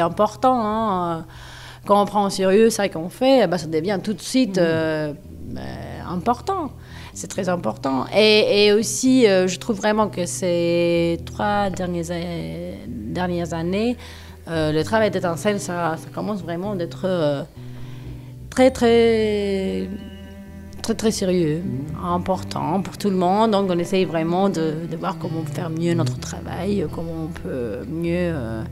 [0.00, 1.26] C'est important, hein.
[1.84, 5.12] quand on prend au sérieux ça qu'on fait, bah, ça devient tout de suite euh,
[5.50, 5.60] bah,
[6.08, 6.70] important.
[7.12, 8.06] C'est très important.
[8.16, 12.06] Et, et aussi, euh, je trouve vraiment que ces trois dernières,
[12.88, 13.98] dernières années,
[14.48, 17.46] euh, le travail d'étincelle, ça, ça, commence vraiment d'être
[18.48, 19.86] très, très,
[20.80, 21.62] très, très sérieux,
[22.02, 23.50] important pour tout le monde.
[23.50, 27.84] Donc, on essaye vraiment de, de voir comment faire mieux notre travail, comment on peut
[27.86, 28.62] mieux euh,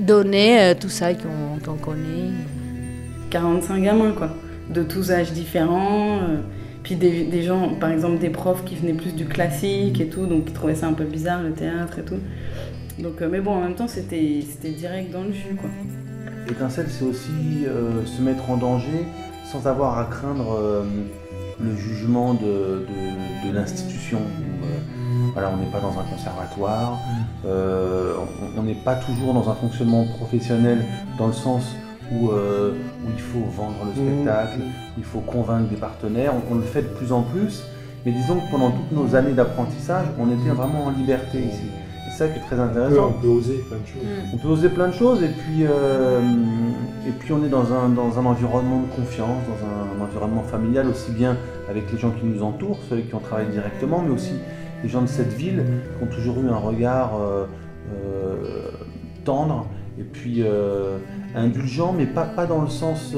[0.00, 2.30] donner euh, tout ça qu'on qu connaît.
[3.30, 4.30] 45 gamins, quoi,
[4.70, 6.18] de tous âges différents.
[6.18, 6.38] Euh,
[6.82, 10.26] puis des, des, gens, par exemple des profs qui venaient plus du classique et tout,
[10.26, 12.18] donc qui trouvaient ça un peu bizarre, le théâtre et tout.
[12.98, 15.70] Donc, euh, mais bon, en même temps, c'était direct dans le jus, quoi.
[16.50, 19.06] Étincelle, c'est aussi euh, se mettre en danger
[19.44, 20.84] sans avoir à craindre
[21.60, 24.20] le jugement de, de, de l'institution.
[25.32, 26.98] Voilà, on n'est pas dans un conservatoire,
[27.46, 28.14] euh,
[28.56, 30.84] on n'est pas toujours dans un fonctionnement professionnel
[31.18, 31.64] dans le sens
[32.12, 32.72] où, euh,
[33.04, 36.32] où il faut vendre le spectacle, où il faut convaincre des partenaires.
[36.34, 37.62] On, on, le fait de plus en plus,
[38.04, 41.70] mais disons que pendant toutes nos années d'apprentissage, on était vraiment en liberté ici.
[42.10, 43.14] C'est ça qui est très intéressant.
[43.16, 44.08] On peut, oser plein de choses.
[44.34, 46.20] On peut oser plein de choses, et puis, euh,
[47.06, 50.42] et puis on est dans un, dans un environnement de confiance, dans un, un environnement
[50.42, 51.36] familial, aussi bien
[51.68, 54.32] avec les gens qui nous entourent, ceux qui ont travaillé directement, mais aussi
[54.82, 55.64] les gens de cette ville
[55.98, 57.46] qui ont toujours eu un regard euh,
[57.92, 58.70] euh,
[59.24, 59.66] tendre
[59.98, 60.98] et puis euh,
[61.34, 63.14] indulgent, mais pas, dans le sens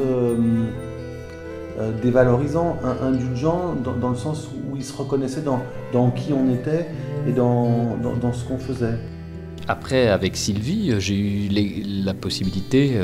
[2.02, 6.88] dévalorisant, indulgent dans, le sens où ils se reconnaissaient dans, qui on était
[7.28, 8.98] et dans, dans ce qu'on faisait.
[9.68, 12.94] Après, avec Sylvie, j'ai eu les, la possibilité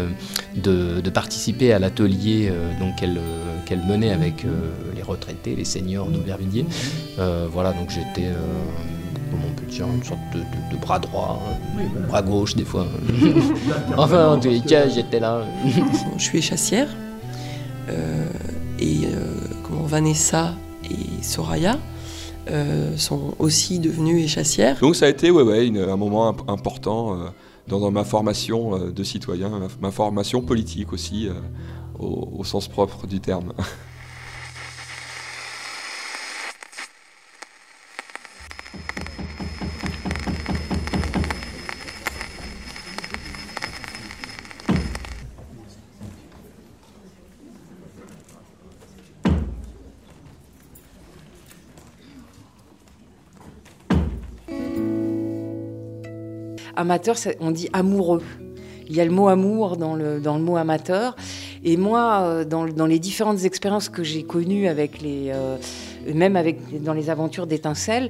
[0.57, 2.53] de, de participer à l'atelier
[2.99, 3.21] qu'elle
[3.65, 4.45] qu'elle menait avec
[4.97, 6.65] les retraités, les seniors d'Aubervilliers.
[7.19, 8.29] Euh, voilà, donc j'étais,
[9.31, 11.41] comment on peut genre une sorte de, de- de bras droit,
[12.09, 12.87] bras gauche des fois.
[13.97, 15.43] enfin, en tous les cas, j'étais là.
[16.17, 16.89] Je suis chassière.
[17.91, 18.27] euh,
[18.81, 20.55] et euh, comment Vanessa
[20.91, 21.79] et Soraya
[22.51, 24.79] euh, sont aussi devenues échassières.
[24.81, 27.17] Donc ça a été un moment imp- important euh,
[27.67, 31.29] dans ma formation euh, de citoyen, ma, ma formation politique aussi,
[31.99, 33.53] au, au sens propre du terme.
[56.89, 58.23] Amateur, on dit amoureux.
[58.89, 61.17] Il y a le mot amour dans le, dans le mot amateur.
[61.63, 65.59] Et moi, euh, dans, dans les différentes expériences que j'ai connues, avec les, euh,
[66.15, 68.09] même avec, dans les aventures d'étincelles,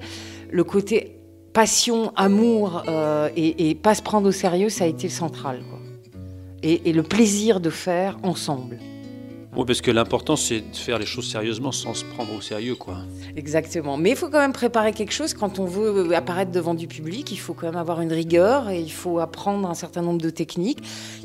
[0.49, 1.17] le côté
[1.53, 5.59] passion, amour euh, et, et pas se prendre au sérieux, ça a été central.
[6.63, 8.79] et le plaisir de faire ensemble.
[9.57, 12.77] Oui, parce que l'important, c'est de faire les choses sérieusement sans se prendre au sérieux,
[12.77, 12.99] quoi.
[13.35, 13.97] Exactement.
[13.97, 17.33] Mais il faut quand même préparer quelque chose quand on veut apparaître devant du public.
[17.33, 20.31] Il faut quand même avoir une rigueur et il faut apprendre un certain nombre de
[20.31, 20.79] techniques.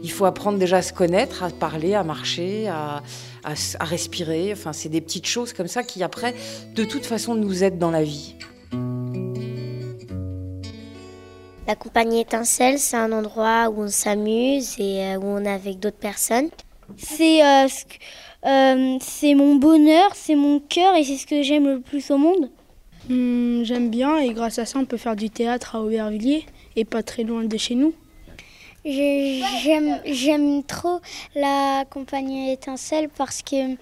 [0.03, 3.03] Il faut apprendre déjà à se connaître, à parler, à marcher, à,
[3.43, 4.51] à s- à respirer.
[4.53, 6.33] Enfin, c'est des petites choses comme ça qui, après,
[6.75, 8.35] de toute façon, nous aident dans la vie.
[11.67, 15.79] La compagnie étincelle, c'est un endroit où on s'amuse et euh, où on est avec
[15.79, 16.49] d'autres personnes.
[16.97, 17.67] C'est euh,
[18.45, 22.17] euh, c'est mon bonheur, c'est mon cœur et c'est ce que j'aime le plus au
[22.17, 22.49] monde.
[23.09, 26.85] Hmm, J'aime bien et grâce à ça, on peut faire du théâtre à Aubervilliers et
[26.85, 27.93] pas très loin de chez nous.
[28.85, 30.99] J'aime j'aime trop
[31.35, 33.75] la compagnie étincelle parce que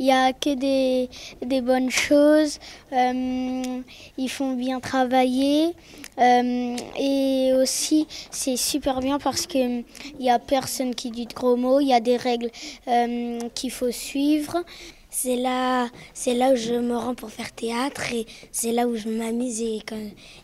[0.00, 1.08] il y a que des,
[1.46, 2.58] des bonnes choses.
[2.92, 3.80] euh,
[4.16, 5.74] ils font bien travailler
[6.18, 9.84] euh, et aussi c'est super bien parce que il
[10.26, 11.78] y a personne qui dit de gros mots.
[11.78, 12.50] Il y a des règles
[12.88, 14.64] euh, qu'il faut suivre.
[15.20, 18.94] C'est là, c'est là où je me rends pour faire théâtre et c'est là où
[18.94, 19.96] je m'amuse et quand,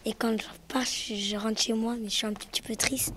[0.05, 2.75] et quand je pars, je, je rentre chez moi mais je suis un petit peu
[2.75, 3.15] triste.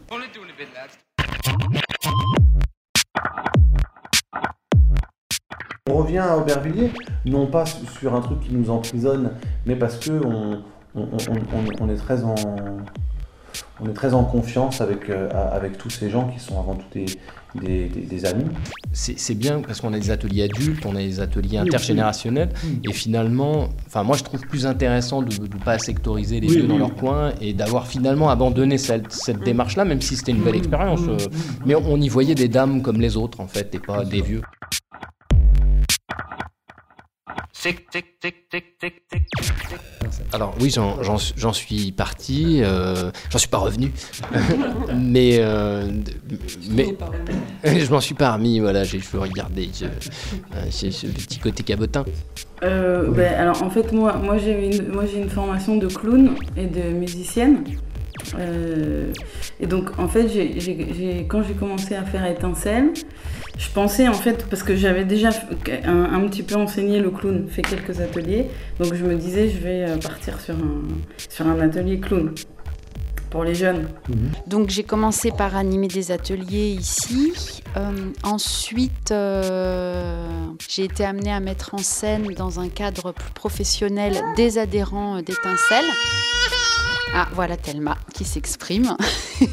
[5.90, 6.92] On revient à Aubervilliers,
[7.26, 9.32] non pas su- sur un truc qui nous emprisonne,
[9.66, 12.36] mais parce que on, on- on- on- on est très en,
[13.80, 16.86] on est très en confiance avec, euh, avec tous ces gens qui sont avant tout
[16.94, 17.06] des,
[17.56, 18.46] des, des- des amis.
[18.94, 22.50] C'est c'est bien parce qu'on a des ateliers adultes, on a des ateliers Oui, intergénérationnels,
[22.84, 26.62] et finalement, enfin moi je trouve plus intéressant de ne pas sectoriser les Oui, vieux
[26.64, 26.68] oui.
[26.68, 30.56] dans leur coin et d'avoir finalement abandonné cette, cette démarche-là, même si c'était une belle
[30.56, 31.02] expérience.
[31.08, 31.18] euh,
[31.66, 34.42] mais on y voyait des dames comme les autres en fait, et pas des vieux.
[40.34, 41.02] Alors oui, j'en-
[41.54, 43.92] suis parti, euh, j'en suis pas revenu,
[44.96, 45.90] mais euh,
[46.70, 46.96] mais
[47.64, 48.60] je m'en suis pas remis.
[48.60, 49.88] Voilà, j'ai faut regarder, euh,
[50.70, 52.06] c'est le petit côté cabotin.
[52.64, 56.36] Euh, ben, alors en fait moi, moi j'ai une, moi j'ai une formation de clown
[56.56, 57.64] et de musicienne.
[58.38, 59.12] Euh,
[59.60, 62.90] et donc en fait j'ai- quand j'ai commencé à faire étincelle,
[63.58, 65.30] je pensais en fait parce que j'avais déjà
[65.86, 68.48] un, un petit peu enseigné le clown, fait quelques ateliers,
[68.80, 70.84] donc je me disais je vais euh, partir sur un,
[71.30, 72.34] sur un atelier clown
[73.30, 73.90] pour les jeunes.
[74.46, 77.62] Donc j'ai commencé par animer des ateliers ici.
[77.76, 80.28] Euh, ensuite, euh,
[80.70, 85.86] j'ai été amenée à mettre en scène dans un cadre plus professionnel des adhérents d'étincelles.
[87.14, 88.96] Ah, voilà Thelma qui s'exprime.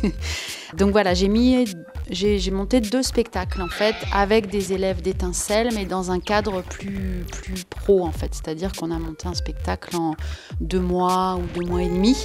[0.76, 1.66] Donc voilà, j'ai mis,
[2.10, 7.24] j'ai monté deux spectacles en fait avec des élèves d'étincelles, mais dans un cadre plus
[7.30, 8.34] plus pro en fait.
[8.34, 10.14] C'est-à-dire qu'on a monté un spectacle en
[10.60, 12.16] deux mois ou deux mois et demi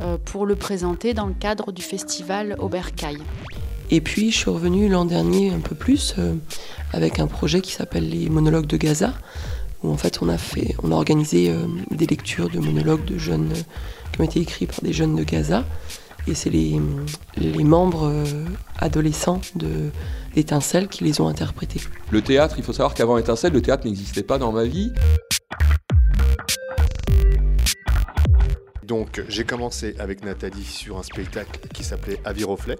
[0.00, 3.22] euh, pour le présenter dans le cadre du festival Obercaille.
[3.90, 6.34] Et puis je suis revenue l'an dernier un peu plus euh,
[6.92, 9.12] avec un projet qui s'appelle les monologues de Gaza,
[9.82, 13.18] où en fait on a fait, on a organisé euh, des lectures de monologues de
[13.18, 13.52] jeunes
[14.12, 15.64] qui ont été écrits par des jeunes de Gaza.
[16.26, 16.80] Et c'est les,
[17.36, 18.24] les membres euh,
[18.78, 19.90] adolescents de
[20.34, 21.80] d'Étincelle qui les ont interprétés.
[22.10, 24.92] Le théâtre, il faut savoir qu'avant Étincelle, le théâtre n'existait pas dans ma vie.
[28.82, 32.76] Donc j'ai commencé avec Nathalie sur un spectacle qui s'appelait Aviroflet.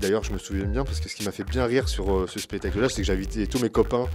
[0.00, 2.26] D'ailleurs je me souviens bien parce que ce qui m'a fait bien rire sur euh,
[2.26, 4.06] ce spectacle-là, c'est que j'ai invité tous mes copains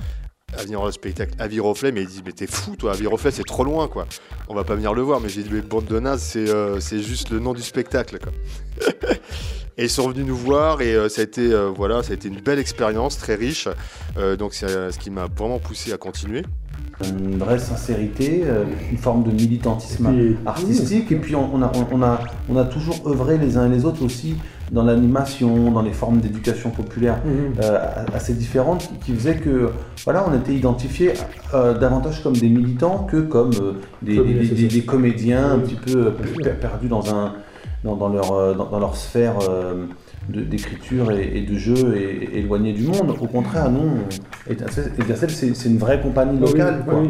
[0.57, 3.43] à venir voir le spectacle Aviroflet, mais ils disent mais t'es fou toi, Aviroflet c'est
[3.43, 4.05] trop loin quoi.
[4.49, 6.79] On va pas venir le voir, mais j'ai dit mais bande de nazes, c'est euh,
[6.79, 8.31] c'est juste le nom du spectacle quoi.
[9.77, 12.13] Et ils sont venus nous voir et euh, ça a été euh, voilà, ça a
[12.13, 13.67] été une belle expérience, très riche.
[14.17, 16.43] Euh, donc c'est euh, ce qui m'a vraiment poussé à continuer.
[17.03, 21.11] une vraie sincérité, euh, une forme de militantisme Et- artistique.
[21.11, 23.83] Et puis on, on a, on, a, on a toujours œuvré les uns et les
[23.83, 24.35] autres aussi
[24.71, 27.53] dans l'animation, dans les formes d'éducation populaire Mhm.
[27.63, 27.79] euh,
[28.15, 29.69] assez différentes, qui, faisaient que
[30.03, 31.13] voilà, on était identifiés
[31.53, 34.79] euh, davantage comme des militants que comme euh, des, Comme des- une des- association.
[34.79, 36.11] des comédiens un petit peu
[36.59, 37.33] perdus dans, un,
[37.83, 39.35] dans, dans leur, dans, dans leur sphère
[40.29, 43.13] d'écriture et, et de jeu et, éloignés du monde.
[43.19, 46.83] Au contraire, nous, on- Étincelle, c'est une vraie compagnie oui, locale.
[46.85, 46.99] quoi.
[47.01, 47.09] oui.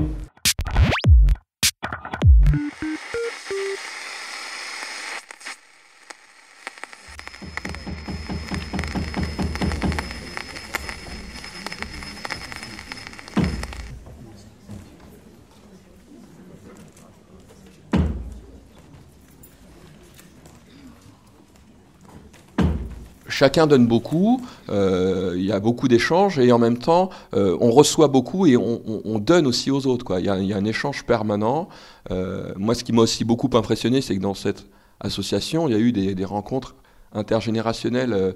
[23.44, 27.72] Chacun donne beaucoup, euh, il y a beaucoup d'échanges et en même temps euh, on
[27.72, 30.06] reçoit beaucoup et on, on- on donne aussi aux autres.
[30.06, 30.22] quoi.
[30.22, 31.68] Il y, a, un échange permanent.
[32.10, 34.66] Euh, moi ce qui m'a aussi beaucoup impressionné c'est que dans cette
[35.02, 36.76] association il y a eu des, rencontres
[37.12, 38.34] intergénérationnelles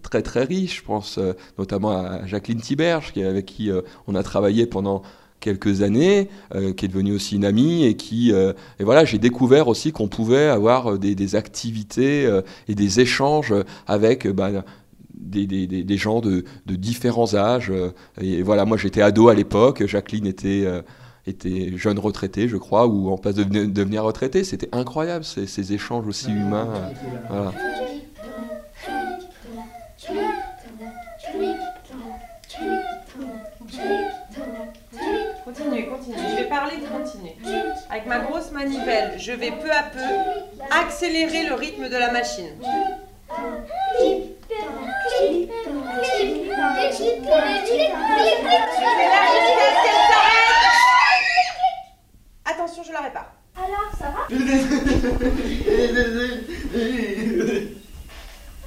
[0.00, 0.78] très très riches.
[0.78, 1.18] Je pense
[1.58, 3.70] notamment à Jacqueline Tiberge avec qui
[4.08, 5.02] on a travaillé pendant
[5.44, 9.18] quelques années, euh, qui est devenue aussi une amie et qui euh, et voilà j'ai
[9.18, 12.14] découvert aussi qu'on pouvait avoir euh, des, activités
[12.68, 13.52] et des échanges
[13.86, 14.50] avec bah,
[15.14, 17.72] des, des- des- gens de, de différents âges
[18.20, 20.64] et voilà moi j'étais ado à l'époque Jacqueline était
[21.26, 25.72] était jeune retraitée je crois ou en passe de devenir- retraitée c'était incroyable ces, ces
[25.72, 26.68] échanges aussi humains.
[35.56, 36.18] Continuez, continuez.
[36.30, 37.36] Je vais parler de continuer.
[37.88, 40.00] Avec ma grosse manivelle, je vais peu à peu
[40.70, 42.50] accélérer le rythme de la machine.
[52.44, 53.32] Attention, je la répare.
[53.56, 54.26] Alors, ça va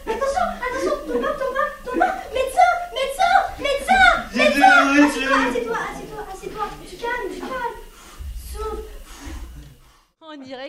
[0.07, 4.77] Attention, attention, ton bras, ton bras, ton bras Médecin, médecin, médecin, médecin
[5.07, 7.77] Assieds-toi, assieds-toi, assieds-toi, tu calmes, tu calmes
[8.51, 8.83] Souffle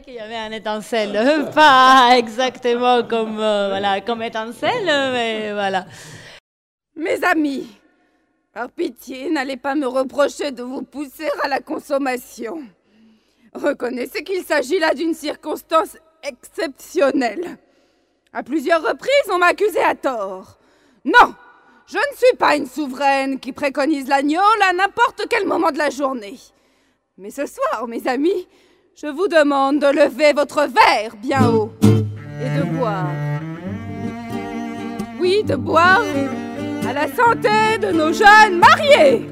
[0.04, 5.86] Qu'il y avait un étincelle, pas exactement comme euh, voilà étincelle, mais voilà.
[6.94, 7.66] Mes amis,
[8.52, 12.62] par pitié, n'allez pas me reprocher de vous pousser à la consommation.
[13.54, 17.58] Reconnaissez qu'il s'agit là d'une circonstance exceptionnelle.
[18.32, 20.58] À plusieurs reprises, on m'a accusé à tort.
[21.04, 21.34] Non,
[21.86, 25.90] je ne suis pas une souveraine qui préconise l'agneau à n'importe quel moment de la
[25.90, 26.38] journée.
[27.16, 28.46] Mais ce soir, mes amis,
[29.00, 33.06] je vous demande de lever votre verre bien haut et de boire.
[35.20, 36.02] Oui, de boire
[36.84, 39.24] à la santé de nos jeunes mariés.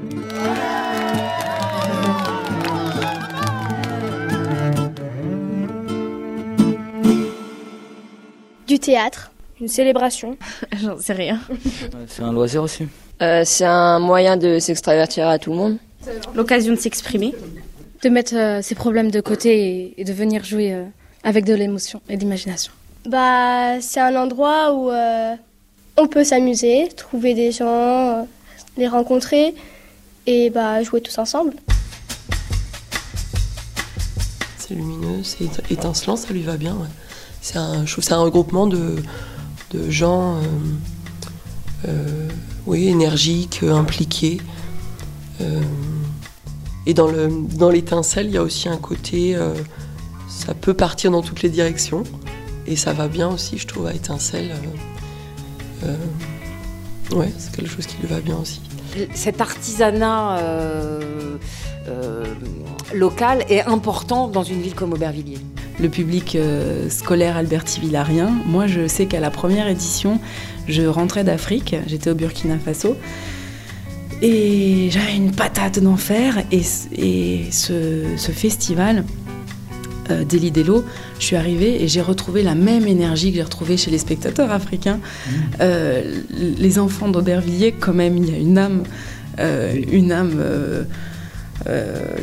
[8.67, 10.37] Du théâtre, une célébration.
[10.81, 11.41] J'en sais rien.
[12.07, 12.87] C'est un loisir aussi.
[13.21, 15.77] Euh, c'est un moyen de s'extravertir à tout le monde.
[16.35, 17.33] L'occasion de s'exprimer,
[18.03, 20.83] de mettre euh, ses problèmes de côté et, et de venir jouer euh,
[21.23, 22.71] avec de l'émotion et de l'imagination.
[23.07, 25.35] Bah, c'est un endroit où euh,
[25.97, 28.23] on peut s'amuser, trouver des gens, euh,
[28.77, 29.55] les rencontrer
[30.25, 31.53] et bah, jouer tous ensemble.
[34.57, 36.73] C'est lumineux, c'est étincelant, ça lui va bien.
[36.73, 36.87] ouais.
[37.41, 38.97] C'est un, je trouve que c'est un regroupement de,
[39.71, 40.41] de gens euh,
[41.87, 42.27] euh,
[42.65, 44.41] oui, énergiques, euh, impliqués.
[45.39, 45.61] Euh,
[46.87, 49.53] et dans, le, dans l'étincelle, il y a aussi un côté, euh,
[50.27, 52.03] ça peut partir dans toutes les directions.
[52.65, 54.51] Et ça va bien aussi, je trouve, à étincelle.
[55.83, 55.93] euh,
[57.13, 58.61] euh, ouais, c'est quelque chose qui lui va bien aussi.
[59.13, 61.37] Cet artisanat euh,
[61.87, 62.25] euh,
[62.93, 65.39] local est important dans une ville comme Aubervilliers.
[65.79, 70.19] Le public euh, scolaire alberti-villarien, moi je sais qu'à la première édition,
[70.67, 72.97] je rentrais d'Afrique, j'étais au Burkina Faso,
[74.21, 76.61] et j'avais une patate d'enfer, et,
[76.95, 79.03] et ce, ce festival,
[80.09, 80.85] euh, Deli Delo,
[81.19, 84.51] je suis arrivée et j'ai retrouvé la même énergie que j'ai retrouvée chez les spectateurs
[84.51, 84.99] africains.
[85.59, 88.83] Euh, les enfants d'Aubervilliers, quand même, il y a une âme,
[89.39, 90.83] euh, une âme euh,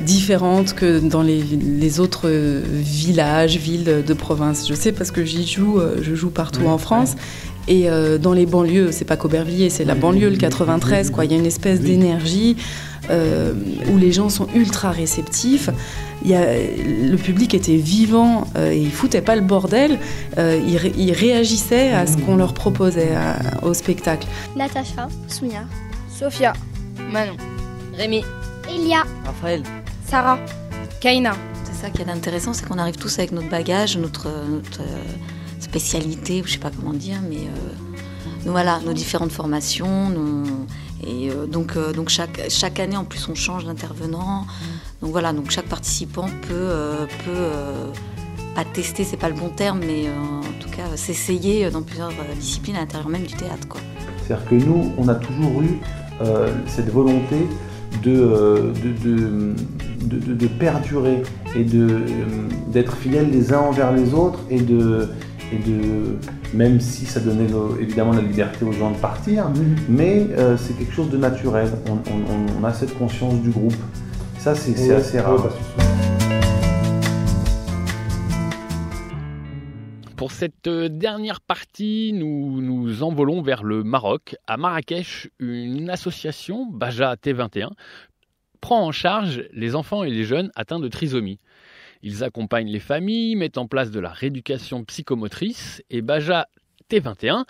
[0.06, 4.66] différente que dans les, les autres villages, villes de province.
[4.66, 7.16] Je sais parce que j'y joue, je joue partout en France.
[7.68, 11.24] Et euh, dans les banlieues, c'est pas qu'Aubervilliers, c'est la banlieue, le 93, quoi.
[11.24, 12.56] Il y a une espèce d'énergie
[13.10, 13.54] euh,
[13.92, 15.70] où les gens sont ultra réceptifs.
[16.24, 19.98] Il y a, le public était vivant, euh, et il foutait pas le bordel,
[20.38, 24.26] euh, il, ré- il réagissait à ce qu'on leur proposait à- au spectacle.
[24.56, 25.64] Natacha, Sonia,
[26.18, 26.52] Sophia,
[27.12, 27.36] Manon,
[27.96, 28.22] Rémi,
[28.74, 29.04] Elia.
[29.26, 29.62] Raphaël.
[30.08, 30.38] Sarah.
[31.00, 31.34] Kaina.
[31.64, 34.80] C'est ça qui est intéressant, c'est qu'on arrive tous avec notre bagage, notre, notre
[35.64, 40.12] euh, spécialité, je sais pas comment dire, mais euh, voilà, nos différentes formations.
[41.06, 44.46] et euh, donc, euh, donc chaque, chaque année, en plus, on change d'intervenant.
[45.02, 46.70] Donc voilà, donc chaque participant peut,
[47.24, 47.48] peut
[48.54, 52.76] pas tester, c'est pas le bon terme, mais en tout cas s'essayer dans plusieurs disciplines
[52.76, 53.66] à l'intérieur même du théâtre.
[54.26, 55.78] C'est-à-dire que nous, on a toujours eu
[56.66, 57.46] cette volonté
[58.02, 59.54] de, de,
[60.06, 61.22] de, de- perdurer
[61.56, 65.08] et d'être fidèles les uns envers les autres et de,
[65.52, 66.16] et de
[66.52, 69.46] même si ça donnait le- évidemment la liberté aux gens de partir,
[69.88, 71.68] mais euh, c'est quelque chose de naturel.
[71.88, 73.74] On, on- on a cette conscience du groupe.
[74.38, 75.36] Ça, c'est, assez rare.
[75.36, 75.48] que
[80.16, 84.36] Pour cette euh, dernière partie, nous nous envolons vers le Maroc.
[84.46, 87.70] À Marrakech, une association, Baja T21,
[88.60, 91.38] prend en charge les enfants et les jeunes atteints de trisomie.
[92.06, 96.48] Ils accompagnent les familles, mettent en place de la rééducation psychomotrice et Baja
[96.90, 97.44] T21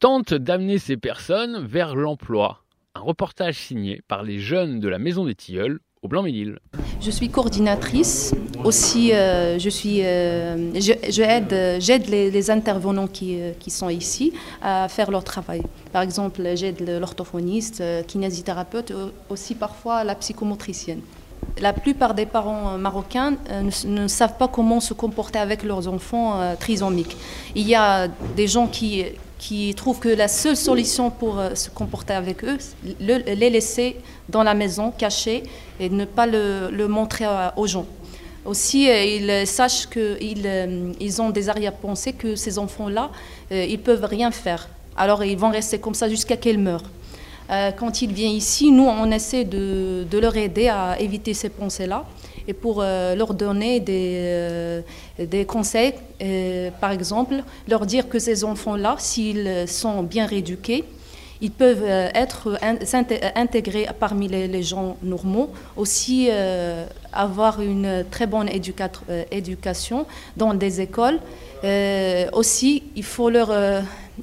[0.00, 2.64] tente d'amener ces personnes vers l'emploi.
[2.96, 6.58] Un reportage signé par les jeunes de la Maison des Tilleuls au Blanc-Ménil.
[7.00, 8.34] Je suis coordinatrice.
[8.64, 13.90] Aussi, euh, je suis, euh, je, aide, j'aide les, les intervenants qui, euh, qui sont
[13.90, 15.62] ici à faire leur travail.
[15.92, 18.92] Par exemple, j'aide l'orthophoniste, kinésithérapeute,
[19.28, 21.00] aussi parfois la psychomotricienne.
[21.60, 25.88] La plupart des parents euh, marocains euh, ne, savent pas comment se comporter avec leurs
[25.88, 27.16] enfants euh, trisomiques.
[27.54, 29.04] Il y a des gens qui,
[29.38, 32.56] qui trouvent que la seule solution pour se comporter avec eux,
[33.00, 33.96] le- les laisser
[34.28, 35.42] dans la maison, cachés,
[35.78, 37.26] et ne pas le, le montrer
[37.56, 37.86] aux gens.
[38.46, 43.10] Aussi, ils sachent qu'ils ils ont des arrière-pensées que ces enfants-là,
[43.50, 44.68] ils peuvent rien faire.
[44.96, 46.84] Alors, ils vont rester comme ça jusqu'à qu'ils meurent.
[47.50, 52.04] Euh, quand ils viennent ici, nous, on essaie de, leur aider à éviter ces pensées-là
[52.46, 55.94] et pour euh, leur donner des, euh, conseils.
[56.80, 60.84] Par exemple, leur dire que ces enfants-là, s'ils sont bien rééduqués,
[61.42, 61.84] ils peuvent
[62.14, 62.58] être
[63.34, 66.28] intégrés parmi les, gens normaux, aussi
[67.12, 68.90] avoir une très bonne éducat-
[69.30, 70.04] éducation
[70.36, 71.18] dans des écoles.
[72.34, 73.50] Aussi, il faut leur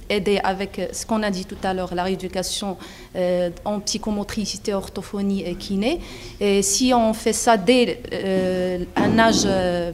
[0.10, 2.78] aider avec euh, ce qu'on a dit tout à l'heure, la rééducation
[3.16, 6.00] euh, en psychomotricité, orthophonie et kiné.
[6.40, 9.92] Et si on fait ça dès euh, un âge euh,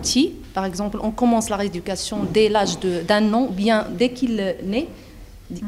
[0.00, 4.36] petit, par exemple, on commence la rééducation dès l'âge d'un an, ou bien dès qu'il
[4.64, 4.88] naît,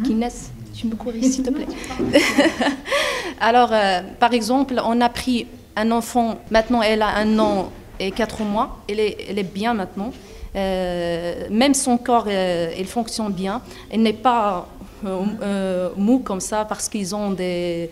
[0.04, 0.50] qu'il naisse.
[0.74, 1.66] Tu me corriges, s'il te plaît.
[3.40, 3.72] Alors,
[4.20, 7.70] par exemple, on a pris un enfant, maintenant elle a un an
[8.00, 10.12] et quatre mois, elle est, elle est bien maintenant.
[10.56, 13.60] Euh, même son corps, euh, il fonctionne bien.
[13.90, 14.66] Elle n'est pas
[15.04, 17.90] euh, euh, mou comme ça parce qu'ils ont des,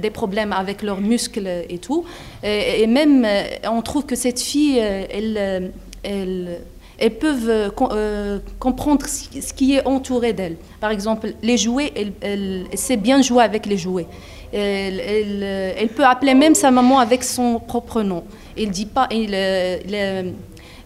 [0.00, 2.04] des problèmes avec leurs muscles et tout.
[2.42, 3.26] Et, même,
[3.70, 5.70] on trouve que cette fille, elle,
[6.02, 6.60] elle,
[6.98, 10.56] elles peuvent com- comprendre ce qui est entouré d'elle.
[10.80, 14.06] Par exemple, les jouets, elle, elle- elle sait bien jouer avec les jouets.
[14.54, 18.24] Elle, peut appeler même sa maman avec son propre nom.
[18.56, 19.08] Elle dit pas.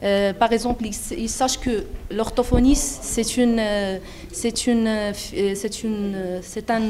[0.03, 3.99] Euh, par exemple, ils, ils sachent que l'orthophoniste, c'est une, euh,
[4.33, 5.13] c'est une, euh,
[5.55, 6.83] c'est une, c'est un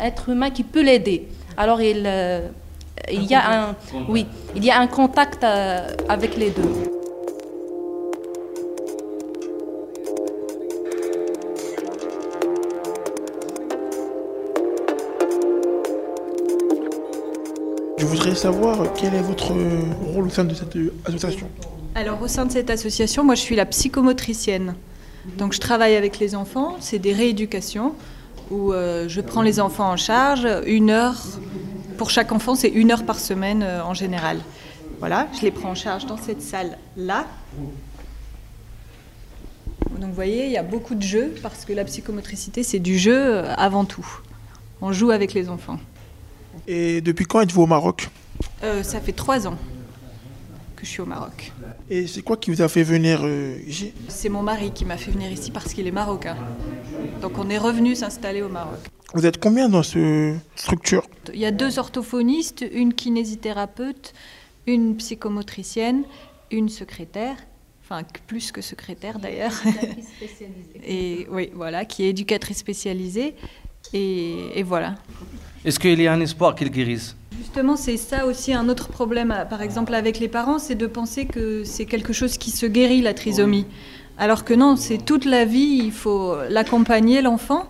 [0.00, 1.28] être humain qui peut l'aider.
[1.56, 2.10] Alors il,
[3.12, 3.76] il y a un,
[4.08, 5.44] oui, il y a un contact
[6.08, 6.62] avec les deux.
[17.98, 19.52] Je voudrais savoir quel est votre
[20.12, 21.48] rôle au sein de cette association.
[21.96, 24.74] Alors au sein de cette association, moi je suis la psychomotricienne.
[25.38, 27.94] Donc je travaille avec les enfants, c'est des rééducations
[28.50, 31.22] où euh, je prends les enfants en charge, une heure,
[31.96, 34.40] pour chaque enfant c'est une heure par semaine euh, en général.
[34.98, 37.26] Voilà, je les prends en charge dans cette salle-là.
[40.00, 42.98] Donc vous voyez, il y a beaucoup de jeux parce que la psychomotricité c'est du
[42.98, 44.06] jeu euh, avant tout.
[44.82, 45.78] On joue avec les enfants.
[46.66, 48.08] Et depuis quand êtes-vous au Maroc?
[48.64, 49.56] Euh, ça fait trois ans
[50.84, 51.52] que je suis au Maroc.
[51.88, 53.92] Et c'est quoi qui vous a fait venir euh, ici?
[54.08, 56.36] C'est mon mari qui m'a fait venir ici parce qu'il est marocain.
[57.22, 58.78] Donc on est revenu s'installer au Maroc.
[59.14, 61.06] Vous êtes combien dans cette structure?
[61.32, 64.12] Il y a deux orthophonistes, une kinésithérapeute,
[64.66, 66.04] une psychomotricienne,
[66.50, 67.36] une secrétaire,
[67.82, 69.54] enfin plus que secrétaire d'ailleurs.
[70.84, 73.34] Et oui, voilà, qui est éducatrice spécialisée.
[73.92, 74.96] Et, et voilà.
[75.64, 77.16] Est-ce qu'il y a un espoir qu'il guérisse?
[77.38, 80.86] Justement, c'est ça aussi un autre problème, euh, par exemple avec les parents, c'est de
[80.86, 83.66] penser que c'est quelque chose qui se guérit, la trisomie.
[84.18, 87.66] Alors que non, c'est toute la vie, il faut l'accompagner, l'enfant,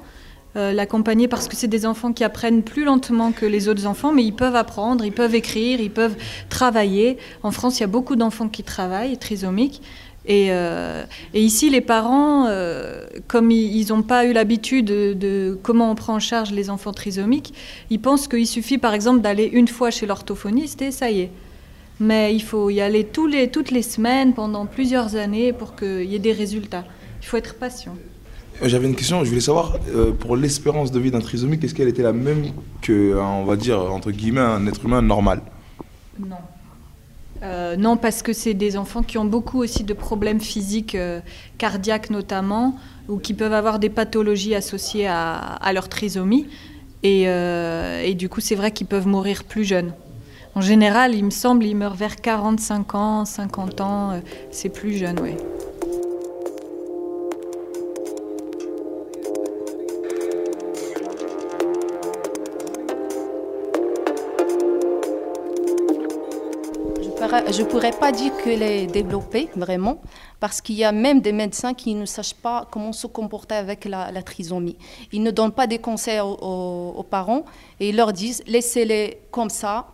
[0.56, 4.12] euh, l'accompagner parce que c'est des enfants qui apprennent plus lentement que les autres enfants,
[4.12, 6.16] mais ils peuvent apprendre, ils peuvent écrire, ils peuvent
[6.48, 7.18] travailler.
[7.42, 9.82] En France, il y a beaucoup d'enfants qui travaillent, trisomiques.
[10.26, 11.04] Et, euh,
[11.34, 15.94] et, ici, les parents, euh, comme ils n'ont pas eu l'habitude de, de, comment on
[15.94, 17.52] prend en charge les enfants trisomiques,
[17.90, 21.30] ils pensent qu'il suffit par exemple d'aller une fois chez l'orthophoniste et ça y est.
[22.00, 26.04] Mais il faut y aller tous les, toutes les semaines pendant plusieurs années pour qu'il
[26.04, 26.84] y ait des résultats.
[27.22, 27.94] Il faut être patient.
[28.62, 31.88] J'avais une question, je voulais savoir, euh, pour l'espérance de vie d'un trisomique, est-ce qu'elle
[31.88, 32.46] était la même
[32.82, 35.42] que, on va dire, entre guillemets, un être humain normal?
[36.18, 36.36] Non.
[37.44, 41.20] Euh, non, parce que c'est des enfants qui ont beaucoup aussi de problèmes physiques, euh,
[41.58, 42.76] cardiaques notamment,
[43.08, 46.46] ou qui peuvent avoir des pathologies associées à, leur trisomie.
[47.02, 49.92] Et, euh, et du coup, c'est vrai qu'ils peuvent mourir plus jeunes.
[50.54, 54.20] En général, il me semble, ils meurent vers 45 ans, 50 ans,
[54.50, 55.32] c'est plus jeune, oui.
[67.50, 70.00] Je ne pourrais pas dire qu'elle est développée vraiment,
[70.38, 73.84] parce qu'il y a même des médecins qui ne sachent pas comment se comporter avec
[73.86, 74.76] la, la trisomie.
[75.12, 77.44] Ils ne donnent pas des conseils aux, parents
[77.80, 79.86] et ils leur disent laissez-les comme ça,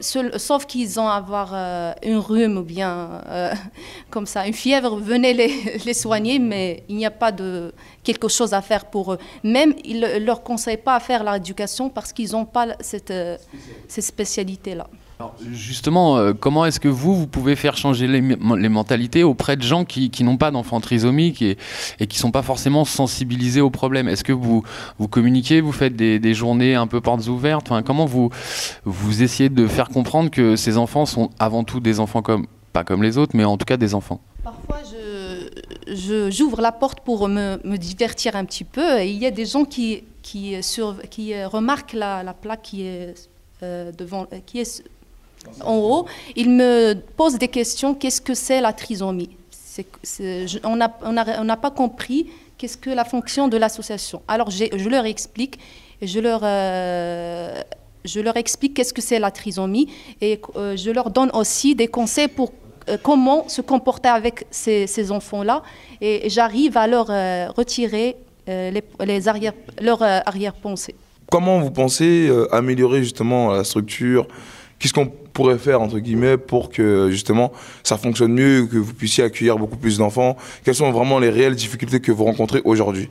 [0.00, 3.54] sauf qu'ils ont avoir euh, une rhume ou bien euh,
[4.10, 5.34] comme ça, une fièvre, venez
[5.84, 7.72] les, soigner, mais il n'y a pas de
[8.02, 9.18] quelque chose à faire pour eux.
[9.44, 13.36] Même, ils ne leur conseillent pas à faire l'éducation parce qu'ils n'ont pas cette, euh,
[13.88, 14.88] spécialité-là.
[15.20, 19.62] Alors justement, euh, comment est-ce que vous, vous pouvez faire changer les, mentalités auprès de
[19.62, 21.56] gens qui, n'ont pas d'enfants trisomiques et,
[21.98, 24.62] qui ne sont pas forcément sensibilisés au problème Est-ce que vous,
[25.10, 27.72] communiquez, vous faites des, journées un peu portes ouvertes?
[27.84, 28.30] Comment vous,
[28.84, 32.84] vous essayez de faire comprendre que ces enfants sont avant tout des enfants comme, pas
[32.84, 34.20] comme les autres, mais en tout cas des enfants?
[34.44, 34.78] Parfois,
[36.30, 39.64] j'ouvre la porte pour me, divertir un petit peu et il y a des gens
[39.64, 40.54] qui, qui,
[41.44, 43.14] remarquent la, la plaque qui est,
[43.64, 44.84] euh, devant, qui est
[45.64, 47.94] en haut, il me pose des questions.
[47.94, 49.30] Qu'est-ce que c'est la trisomie?
[50.64, 52.26] On n'a pas compris
[52.58, 54.20] qu'est-ce que la fonction de l'association.
[54.28, 55.58] Alors je leur explique,
[56.02, 57.62] je leur, euh,
[58.04, 59.88] je leur explique qu'est-ce que c'est la trisomie
[60.20, 62.52] et euh, je leur donne aussi des conseils pour
[62.88, 65.62] euh, comment se comporter avec ces, enfants-là
[66.00, 67.06] et, j'arrive à leur
[67.54, 68.16] retirer
[68.46, 68.82] les,
[69.80, 70.94] leur arrière-pensée.
[71.30, 74.26] Comment vous pensez améliorer justement la structure?
[75.38, 77.52] Pourrait faire, entre guillemets, pour que justement
[77.84, 81.54] ça fonctionne mieux, que vous puissiez accueillir beaucoup plus d'enfants Quelles sont vraiment les réelles
[81.54, 83.08] difficultés que vous rencontrez aujourd'hui?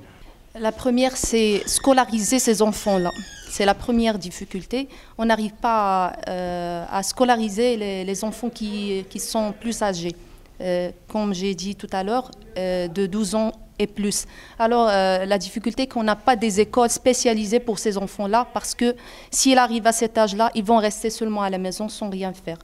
[0.60, 3.12] La première, c'est scolariser ces enfants-là.
[3.50, 4.90] C'est la première difficulté.
[5.18, 10.16] On n'arrive pas à, euh, à scolariser les, les, enfants qui, qui, sont plus âgés.
[10.60, 14.26] Euh, comme j'ai dit tout à l'heure, euh, de 12 ans et plus.
[14.60, 18.96] Alors, euh, la difficulté qu'on n'a pas des écoles spécialisées pour ces enfants-là, parce que
[19.32, 22.58] s'ils arrivent à cet âge-là, ils vont rester seulement à la maison sans rien faire.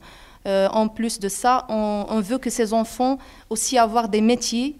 [0.45, 3.17] Euh, en plus de ça, on, veut que ces enfants
[3.49, 4.75] aussi avoir des métiers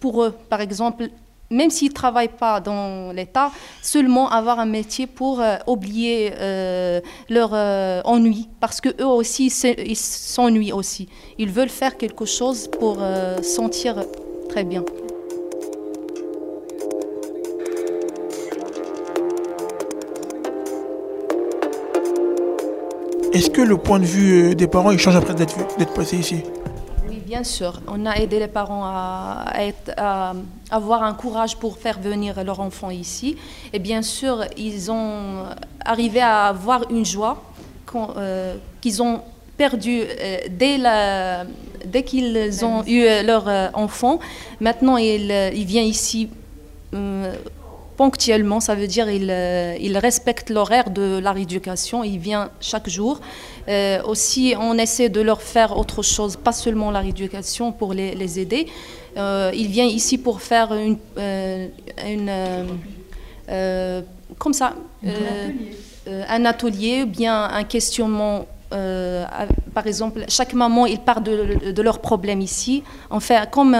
[0.00, 0.34] pour eux.
[0.48, 1.08] Par exemple,
[1.50, 6.32] même s'ils ne travaillent pas dans l'État, seulement avoir un métier pour euh, oublier
[7.28, 7.52] leur
[8.06, 8.48] ennui.
[8.58, 11.08] Parce qu'eux aussi, ils s'ennuient aussi.
[11.38, 12.98] Ils veulent faire quelque chose pour
[13.42, 14.04] sentir
[14.48, 14.84] très bien.
[23.32, 26.42] Est-ce que le point de vue des parents change après d'être passé ici?
[27.08, 27.80] Oui, bien sûr.
[27.86, 29.44] On a aidé les parents à,
[30.70, 33.36] avoir un courage pour faire venir leur enfant ici.
[33.72, 35.44] Et bien sûr, ils ont
[35.84, 37.42] arrivé à avoir une joie
[37.94, 39.20] euh, qu'ils ont
[39.58, 44.20] perdu euh, dès, qu'ils ont eu leur euh, enfant.
[44.60, 46.30] Maintenant, il, il vient ici
[46.94, 47.34] euh,
[47.98, 52.88] ponctuellement, ça veut dire il, euh, il respecte l'horaire de la rééducation, il vient chaque
[52.88, 53.20] jour.
[53.68, 58.14] Euh, aussi, on essaie de leur faire autre chose, pas seulement la rééducation pour les,
[58.14, 58.68] les aider.
[59.16, 61.66] Euh, il vient ici pour faire une, euh,
[62.06, 62.32] une
[64.38, 64.74] comme ça,
[66.36, 68.46] un atelier, bien un questionnement.
[69.78, 72.84] par exemple, chaque maman, il part de, de leurs problèmes ici.
[73.10, 73.74] On fait comme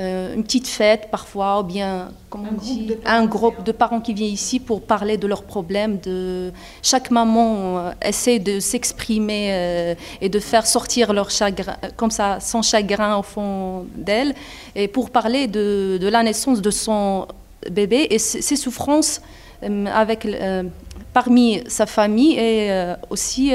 [0.00, 3.72] euh, une petite fête parfois, ou bien comment un, on dit, groupe un groupe de
[3.72, 5.98] parents qui vient ici pour parler de leurs problèmes.
[5.98, 6.52] De...
[6.82, 12.40] Chaque maman euh, essaie de s'exprimer euh, et de faire sortir leur chagrin, comme ça,
[12.40, 14.34] son chagrin au fond d'elle,
[14.74, 17.26] et pour parler de, de, la naissance de son
[17.70, 19.20] bébé et ses souffrances
[19.62, 20.26] euh, avec,
[21.12, 23.52] parmi sa famille et aussi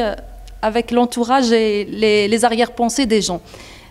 [0.62, 3.42] avec l'entourage et les, les arrière-pensées des gens.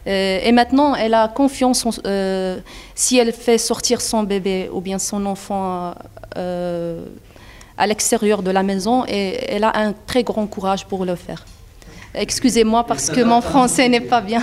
[0.07, 2.59] Euh, et maintenant, elle a confiance euh,
[2.94, 5.94] si elle fait sortir son bébé ou bien son enfant
[6.36, 7.05] euh,
[7.78, 11.44] à l'extérieur de la maison, et elle a un très grand courage pour le faire.
[12.14, 14.42] Excusez-moi parce que mon français n'est pas bien.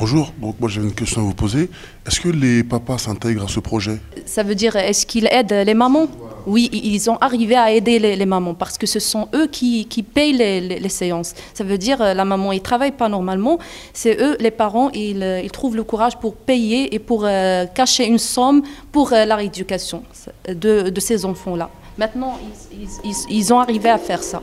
[0.00, 1.68] Bonjour, donc moi j'avais une question à vous poser.
[2.06, 3.98] Est-ce que les papas s'intègrent à ce projet?
[4.24, 6.06] Ça veut dire, est-ce qu'ils aident les mamans?
[6.46, 9.84] Oui, ils ont arrivé à aider les, les mamans parce que ce sont eux qui,
[9.84, 11.34] qui payent les, les- les séances.
[11.52, 13.58] Ça veut dire, euh, la maman, ils travaillent pas normalement.
[13.92, 17.66] C'est eux, les parents, ils, euh, ils trouvent le courage pour payer et pour euh,
[17.66, 20.02] cacher une somme pour euh, la rééducation
[20.48, 21.68] de, de ces enfants-là.
[21.98, 22.38] Maintenant,
[22.72, 24.40] ils- ils- ils ont arrivé à faire ça.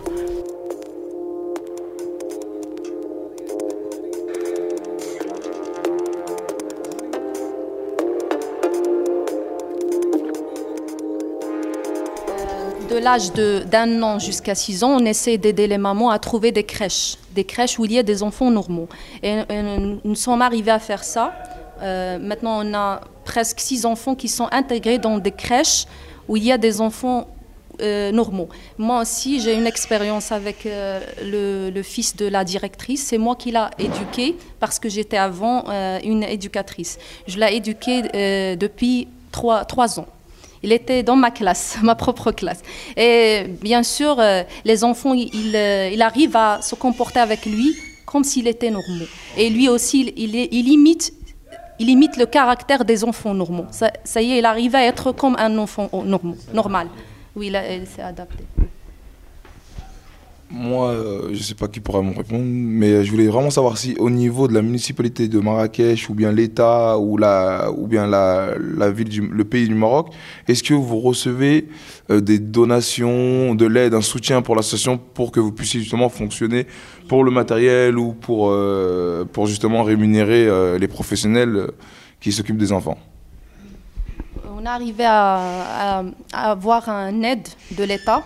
[12.97, 16.63] De l'âge d'un an jusqu'à 6 ans, on essaie d'aider les mamans à trouver des
[16.63, 18.87] crèches, des crèches où il y a des enfants normaux.
[19.21, 19.35] Et,
[20.03, 21.33] nous- sommes arrivés à faire ça.
[21.81, 25.85] Euh, maintenant, on a presque 6 enfants qui sont intégrés dans des crèches
[26.27, 27.27] où il y a des enfants
[27.81, 28.49] euh, normaux.
[28.79, 30.99] Moi aussi, j'ai une expérience avec euh,
[31.71, 33.05] le, fils de la directrice.
[33.05, 35.65] C'est moi qui l'ai éduqué parce que j'étais avant
[36.03, 36.97] une éducatrice.
[37.27, 40.07] Je l'ai éduqué depuis 3, trois ans.
[40.67, 42.61] Il était dans ma classe, ma propre classe.
[42.97, 47.45] Et bien sûr, euh, les enfants, il, il, euh, il arrive à se comporter avec
[47.45, 47.73] lui
[48.05, 49.07] comme s'il était normal.
[49.37, 51.13] Et lui aussi, il, il, imite,
[51.79, 53.67] il imite le caractère des enfants normaux.
[53.71, 56.35] Ça, y est, il arrive à être comme un enfant normal.
[56.53, 56.87] normal.
[57.33, 58.43] Oui, il s'est adapté.
[60.49, 63.49] Moi, euh, je ne sais pas qui pourra me répondre, mais euh, je voulais vraiment
[63.49, 67.85] savoir si au niveau de la municipalité de Marrakech ou bien l'État ou, la, ou
[67.85, 68.55] bien la,
[68.89, 70.07] ville du, le pays du Maroc,
[70.47, 71.67] est-ce que vous recevez
[72.09, 76.65] euh, des donations, de l'aide, un soutien pour l'association pour que vous puissiez justement fonctionner
[77.09, 78.55] pour le matériel ou pour,
[79.33, 81.71] pour justement rémunérer les professionnels
[82.21, 82.97] qui s'occupent des enfants?
[84.57, 88.23] On est arrivé à, à- avoir un aide de l'État,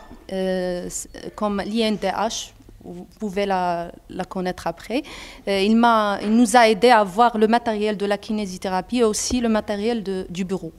[1.35, 2.53] comme l'INDH.
[2.83, 3.91] Vous pouvez la,
[4.27, 5.03] connaître après.
[5.47, 5.79] Euh, il,
[6.23, 10.03] il nous a aidé à avoir le matériel de la kinésithérapie et aussi le matériel
[10.29, 10.71] du bureau.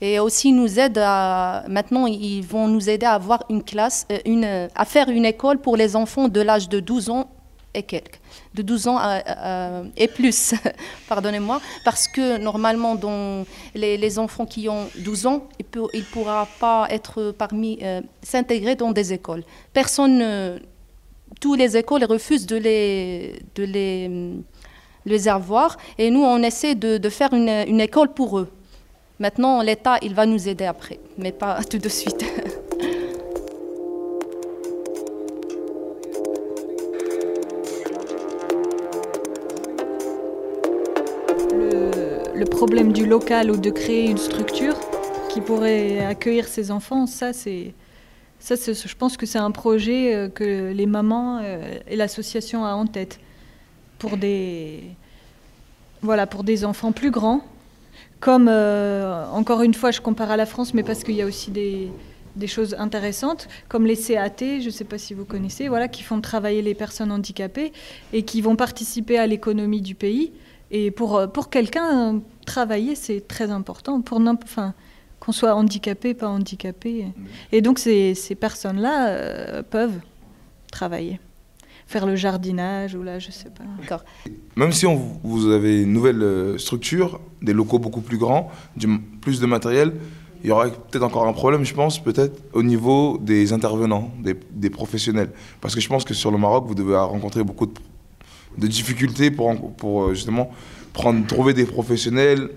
[0.00, 4.06] Et aussi, ils nous aide à, maintenant, ils vont nous aider à avoir une classe,
[4.10, 7.28] euh, une, à faire une école pour les enfants de l'âge de 12 ans
[7.72, 8.20] et quelques,
[8.54, 10.54] de 12 ans à- à- et plus,
[11.08, 12.96] pardonnez-moi, parce que normalement,
[13.74, 15.66] les, enfants qui ont 12 ans, ils
[15.98, 19.42] ne pourra pas être parmi, euh, s'intégrer dans des écoles.
[19.72, 20.58] Personne, ne-
[21.40, 24.10] tous les écoles refusent de les, de les,
[25.04, 28.48] les avoir, et nous, on essaie de, de faire une, une école pour eux.
[29.18, 32.24] Maintenant, l'État, il va nous aider après, mais pas tout de suite.
[42.34, 44.74] Le, problème du local ou de créer une structure
[45.28, 50.86] qui pourrait accueillir ces enfants, ça je pense que c'est un projet euh, que les
[50.86, 53.18] mamans euh, et l'association a en tête
[53.98, 54.82] pour des
[56.02, 57.42] voilà pour des enfants plus grands.
[58.20, 61.26] Comme euh, encore une fois, je compare à la France, mais parce qu'il y a
[61.26, 61.90] aussi des,
[62.36, 66.02] des choses intéressantes, comme les CAT, je ne sais pas si vous connaissez, voilà, qui
[66.02, 67.72] font travailler les personnes handicapées
[68.12, 70.32] et qui vont participer à l'économie du pays.
[70.76, 74.74] Et pour, euh, pour quelqu'un, travailler, c'est très important, pour enfin,
[75.20, 77.06] qu'on soit handicapé, pas handicapé.
[77.52, 80.00] Et donc, ces, ces personnes-là euh, peuvent
[80.72, 81.20] travailler,
[81.86, 83.62] faire le jardinage ou là, je sais pas.
[83.80, 84.04] D'accord.
[84.56, 88.88] Même si on, vous avez une nouvelle euh, structure, des locaux beaucoup plus grands, du,
[89.20, 89.92] plus de matériel,
[90.42, 94.34] il y aura peut-être encore un problème, je pense, peut-être au niveau des intervenants, des,
[94.50, 95.30] des professionnels.
[95.60, 97.74] Parce que je pense que sur le Maroc, vous devez rencontrer beaucoup de,
[98.58, 99.52] de difficultés pour,
[100.04, 100.50] euh, justement
[100.92, 102.50] prendre, trouver des professionnels,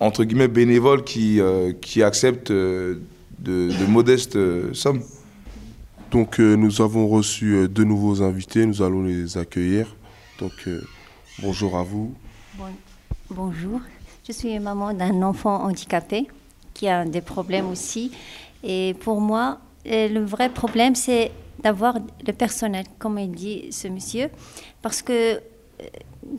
[0.00, 3.00] entre guillemets, bénévoles qui, euh, qui acceptent euh,
[3.38, 5.02] de, de modestes euh, sommes.
[6.10, 9.94] Donc euh, nous avons reçu deux nouveaux invités, nous allons les accueillir.
[10.38, 10.82] Donc euh,
[11.42, 12.14] bonjour à vous.
[12.58, 12.64] Bon-
[13.30, 13.80] bonjour,
[14.26, 16.26] je suis maman d'un enfant handicapé
[16.74, 18.12] qui a des problèmes aussi.
[18.62, 21.30] Et pour moi, le vrai problème, c'est
[21.62, 24.30] d'avoir le personnel, comme il dit ce monsieur.
[24.82, 25.40] Parce que, euh,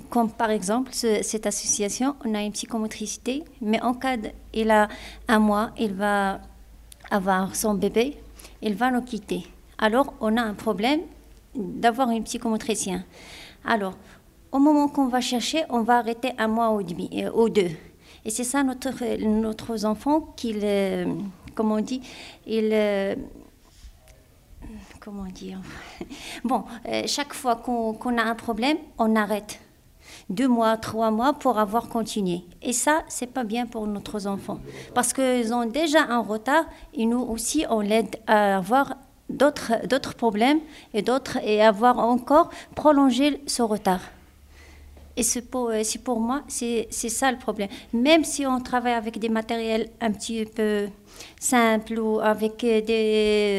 [0.09, 4.69] comme par exemple, ce- cette association, on a une psychomotricité, mais en cas de- il
[4.71, 4.87] a
[5.27, 6.39] un mois, il va
[7.09, 8.17] avoir son bébé,
[8.61, 9.43] il va nous quitter.
[9.77, 11.01] Alors, on a un problème
[11.55, 13.03] d'avoir un psychomotricien.
[13.65, 13.95] Alors,
[14.51, 17.71] au moment qu'on va chercher, on va arrêter un mois ou, euh, deux.
[18.25, 18.91] Et c'est ça notre,
[19.23, 21.05] notre enfant qu'il, euh,
[21.57, 22.01] on dit,
[22.45, 23.15] il, euh,
[25.07, 25.59] comment dire,
[26.43, 29.57] bon, euh, chaque fois qu'on a un problème, on arrête.
[30.29, 32.41] deux mois, trois mois pour avoir continué.
[32.61, 34.59] Et ça, c'est pas bien pour nos enfants.
[34.93, 38.95] Parce qu'ils ont déjà un retard et nous aussi, on l'aide à avoir
[39.29, 40.59] d'autres, problèmes
[40.93, 44.01] et d'autres, et avoir encore prolongé ce retard.
[45.15, 47.69] Et c'est pour, euh, pour moi, c'est, c'est ça le problème.
[47.93, 50.89] Même si on travaille avec des matériels un petit peu
[51.39, 52.83] simples ou avec des,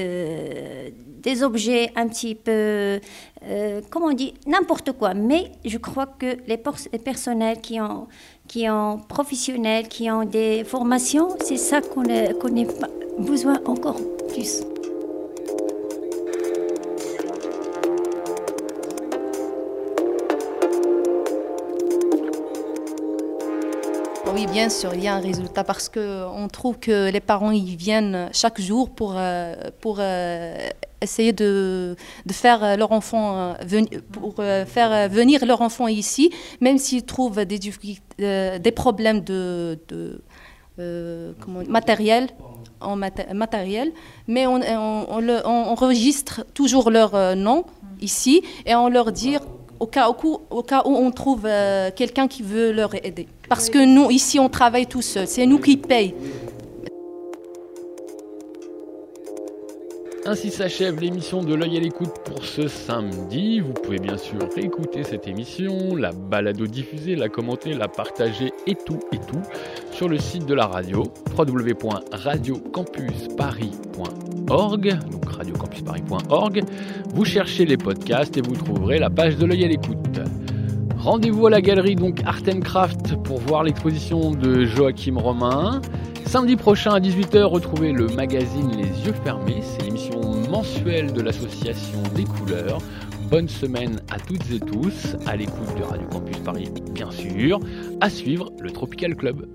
[0.07, 0.91] euh,
[1.29, 3.01] des objets un petit peu,
[3.45, 5.13] euh, comment on dit, n'importe quoi.
[5.15, 6.57] Mais je crois que les,
[7.11, 8.07] personnels qui ont,
[8.47, 12.65] qui ont professionnels, qui ont des formations, c'est ça qu'on a, qu'on a
[13.19, 14.01] besoin encore
[14.33, 14.63] plus.
[24.39, 27.75] Oui, bien sûr, il y a un résultat parce qu'on trouve que les parents ils
[27.75, 30.57] viennent chaque jour pour, euh, pour euh,
[31.01, 33.83] essayer de, de faire leur enfant euh,
[34.13, 36.31] pour euh, faire euh, venir leur enfant ici,
[36.61, 37.59] même s'ils trouvent des,
[38.21, 40.23] euh, des problèmes de, de
[40.79, 41.33] euh,
[41.69, 42.29] matériel,
[42.81, 43.91] en maté- matériel,
[44.29, 44.61] mais on,
[45.11, 47.65] on, le- on enregistre toujours leur euh, nom
[48.01, 49.37] ici et on leur dit
[49.81, 50.41] au cas, où
[50.85, 53.27] on trouve euh, quelqu'un qui veut leur aider.
[53.49, 55.27] Parce que nous, ici, on travaille tout seul.
[55.27, 56.15] C'est nous qui payons.
[60.27, 63.61] Ainsi s'achève l'émission de l'œil à l'écoute pour ce samedi.
[63.61, 68.75] Vous pouvez bien sûr réécouter cette émission, la balado diffuser, la commenter, la partager et
[68.75, 69.41] tout et tout
[69.91, 71.05] sur le site de la radio
[74.49, 76.65] www.radiocampusparis.org donc radiocampusparis.org.
[77.15, 80.21] Vous cherchez les podcasts et vous trouverez la page de l'œil à l'écoute.
[80.99, 85.81] Rendez-vous à la galerie donc Art and Craft pour voir l'exposition de Joachim Romain.
[86.27, 89.63] Samedi prochain à 18h, retrouvez le magazine Les Yeux Fermés.
[89.63, 90.21] C'est l'émission
[90.51, 92.79] mensuelle de l'association des couleurs.
[93.31, 97.61] Bonne semaine à toutes et tous, à l'écoute de Radio Campus Paris, bien sûr.
[98.01, 99.47] À suivre le Tropical Club.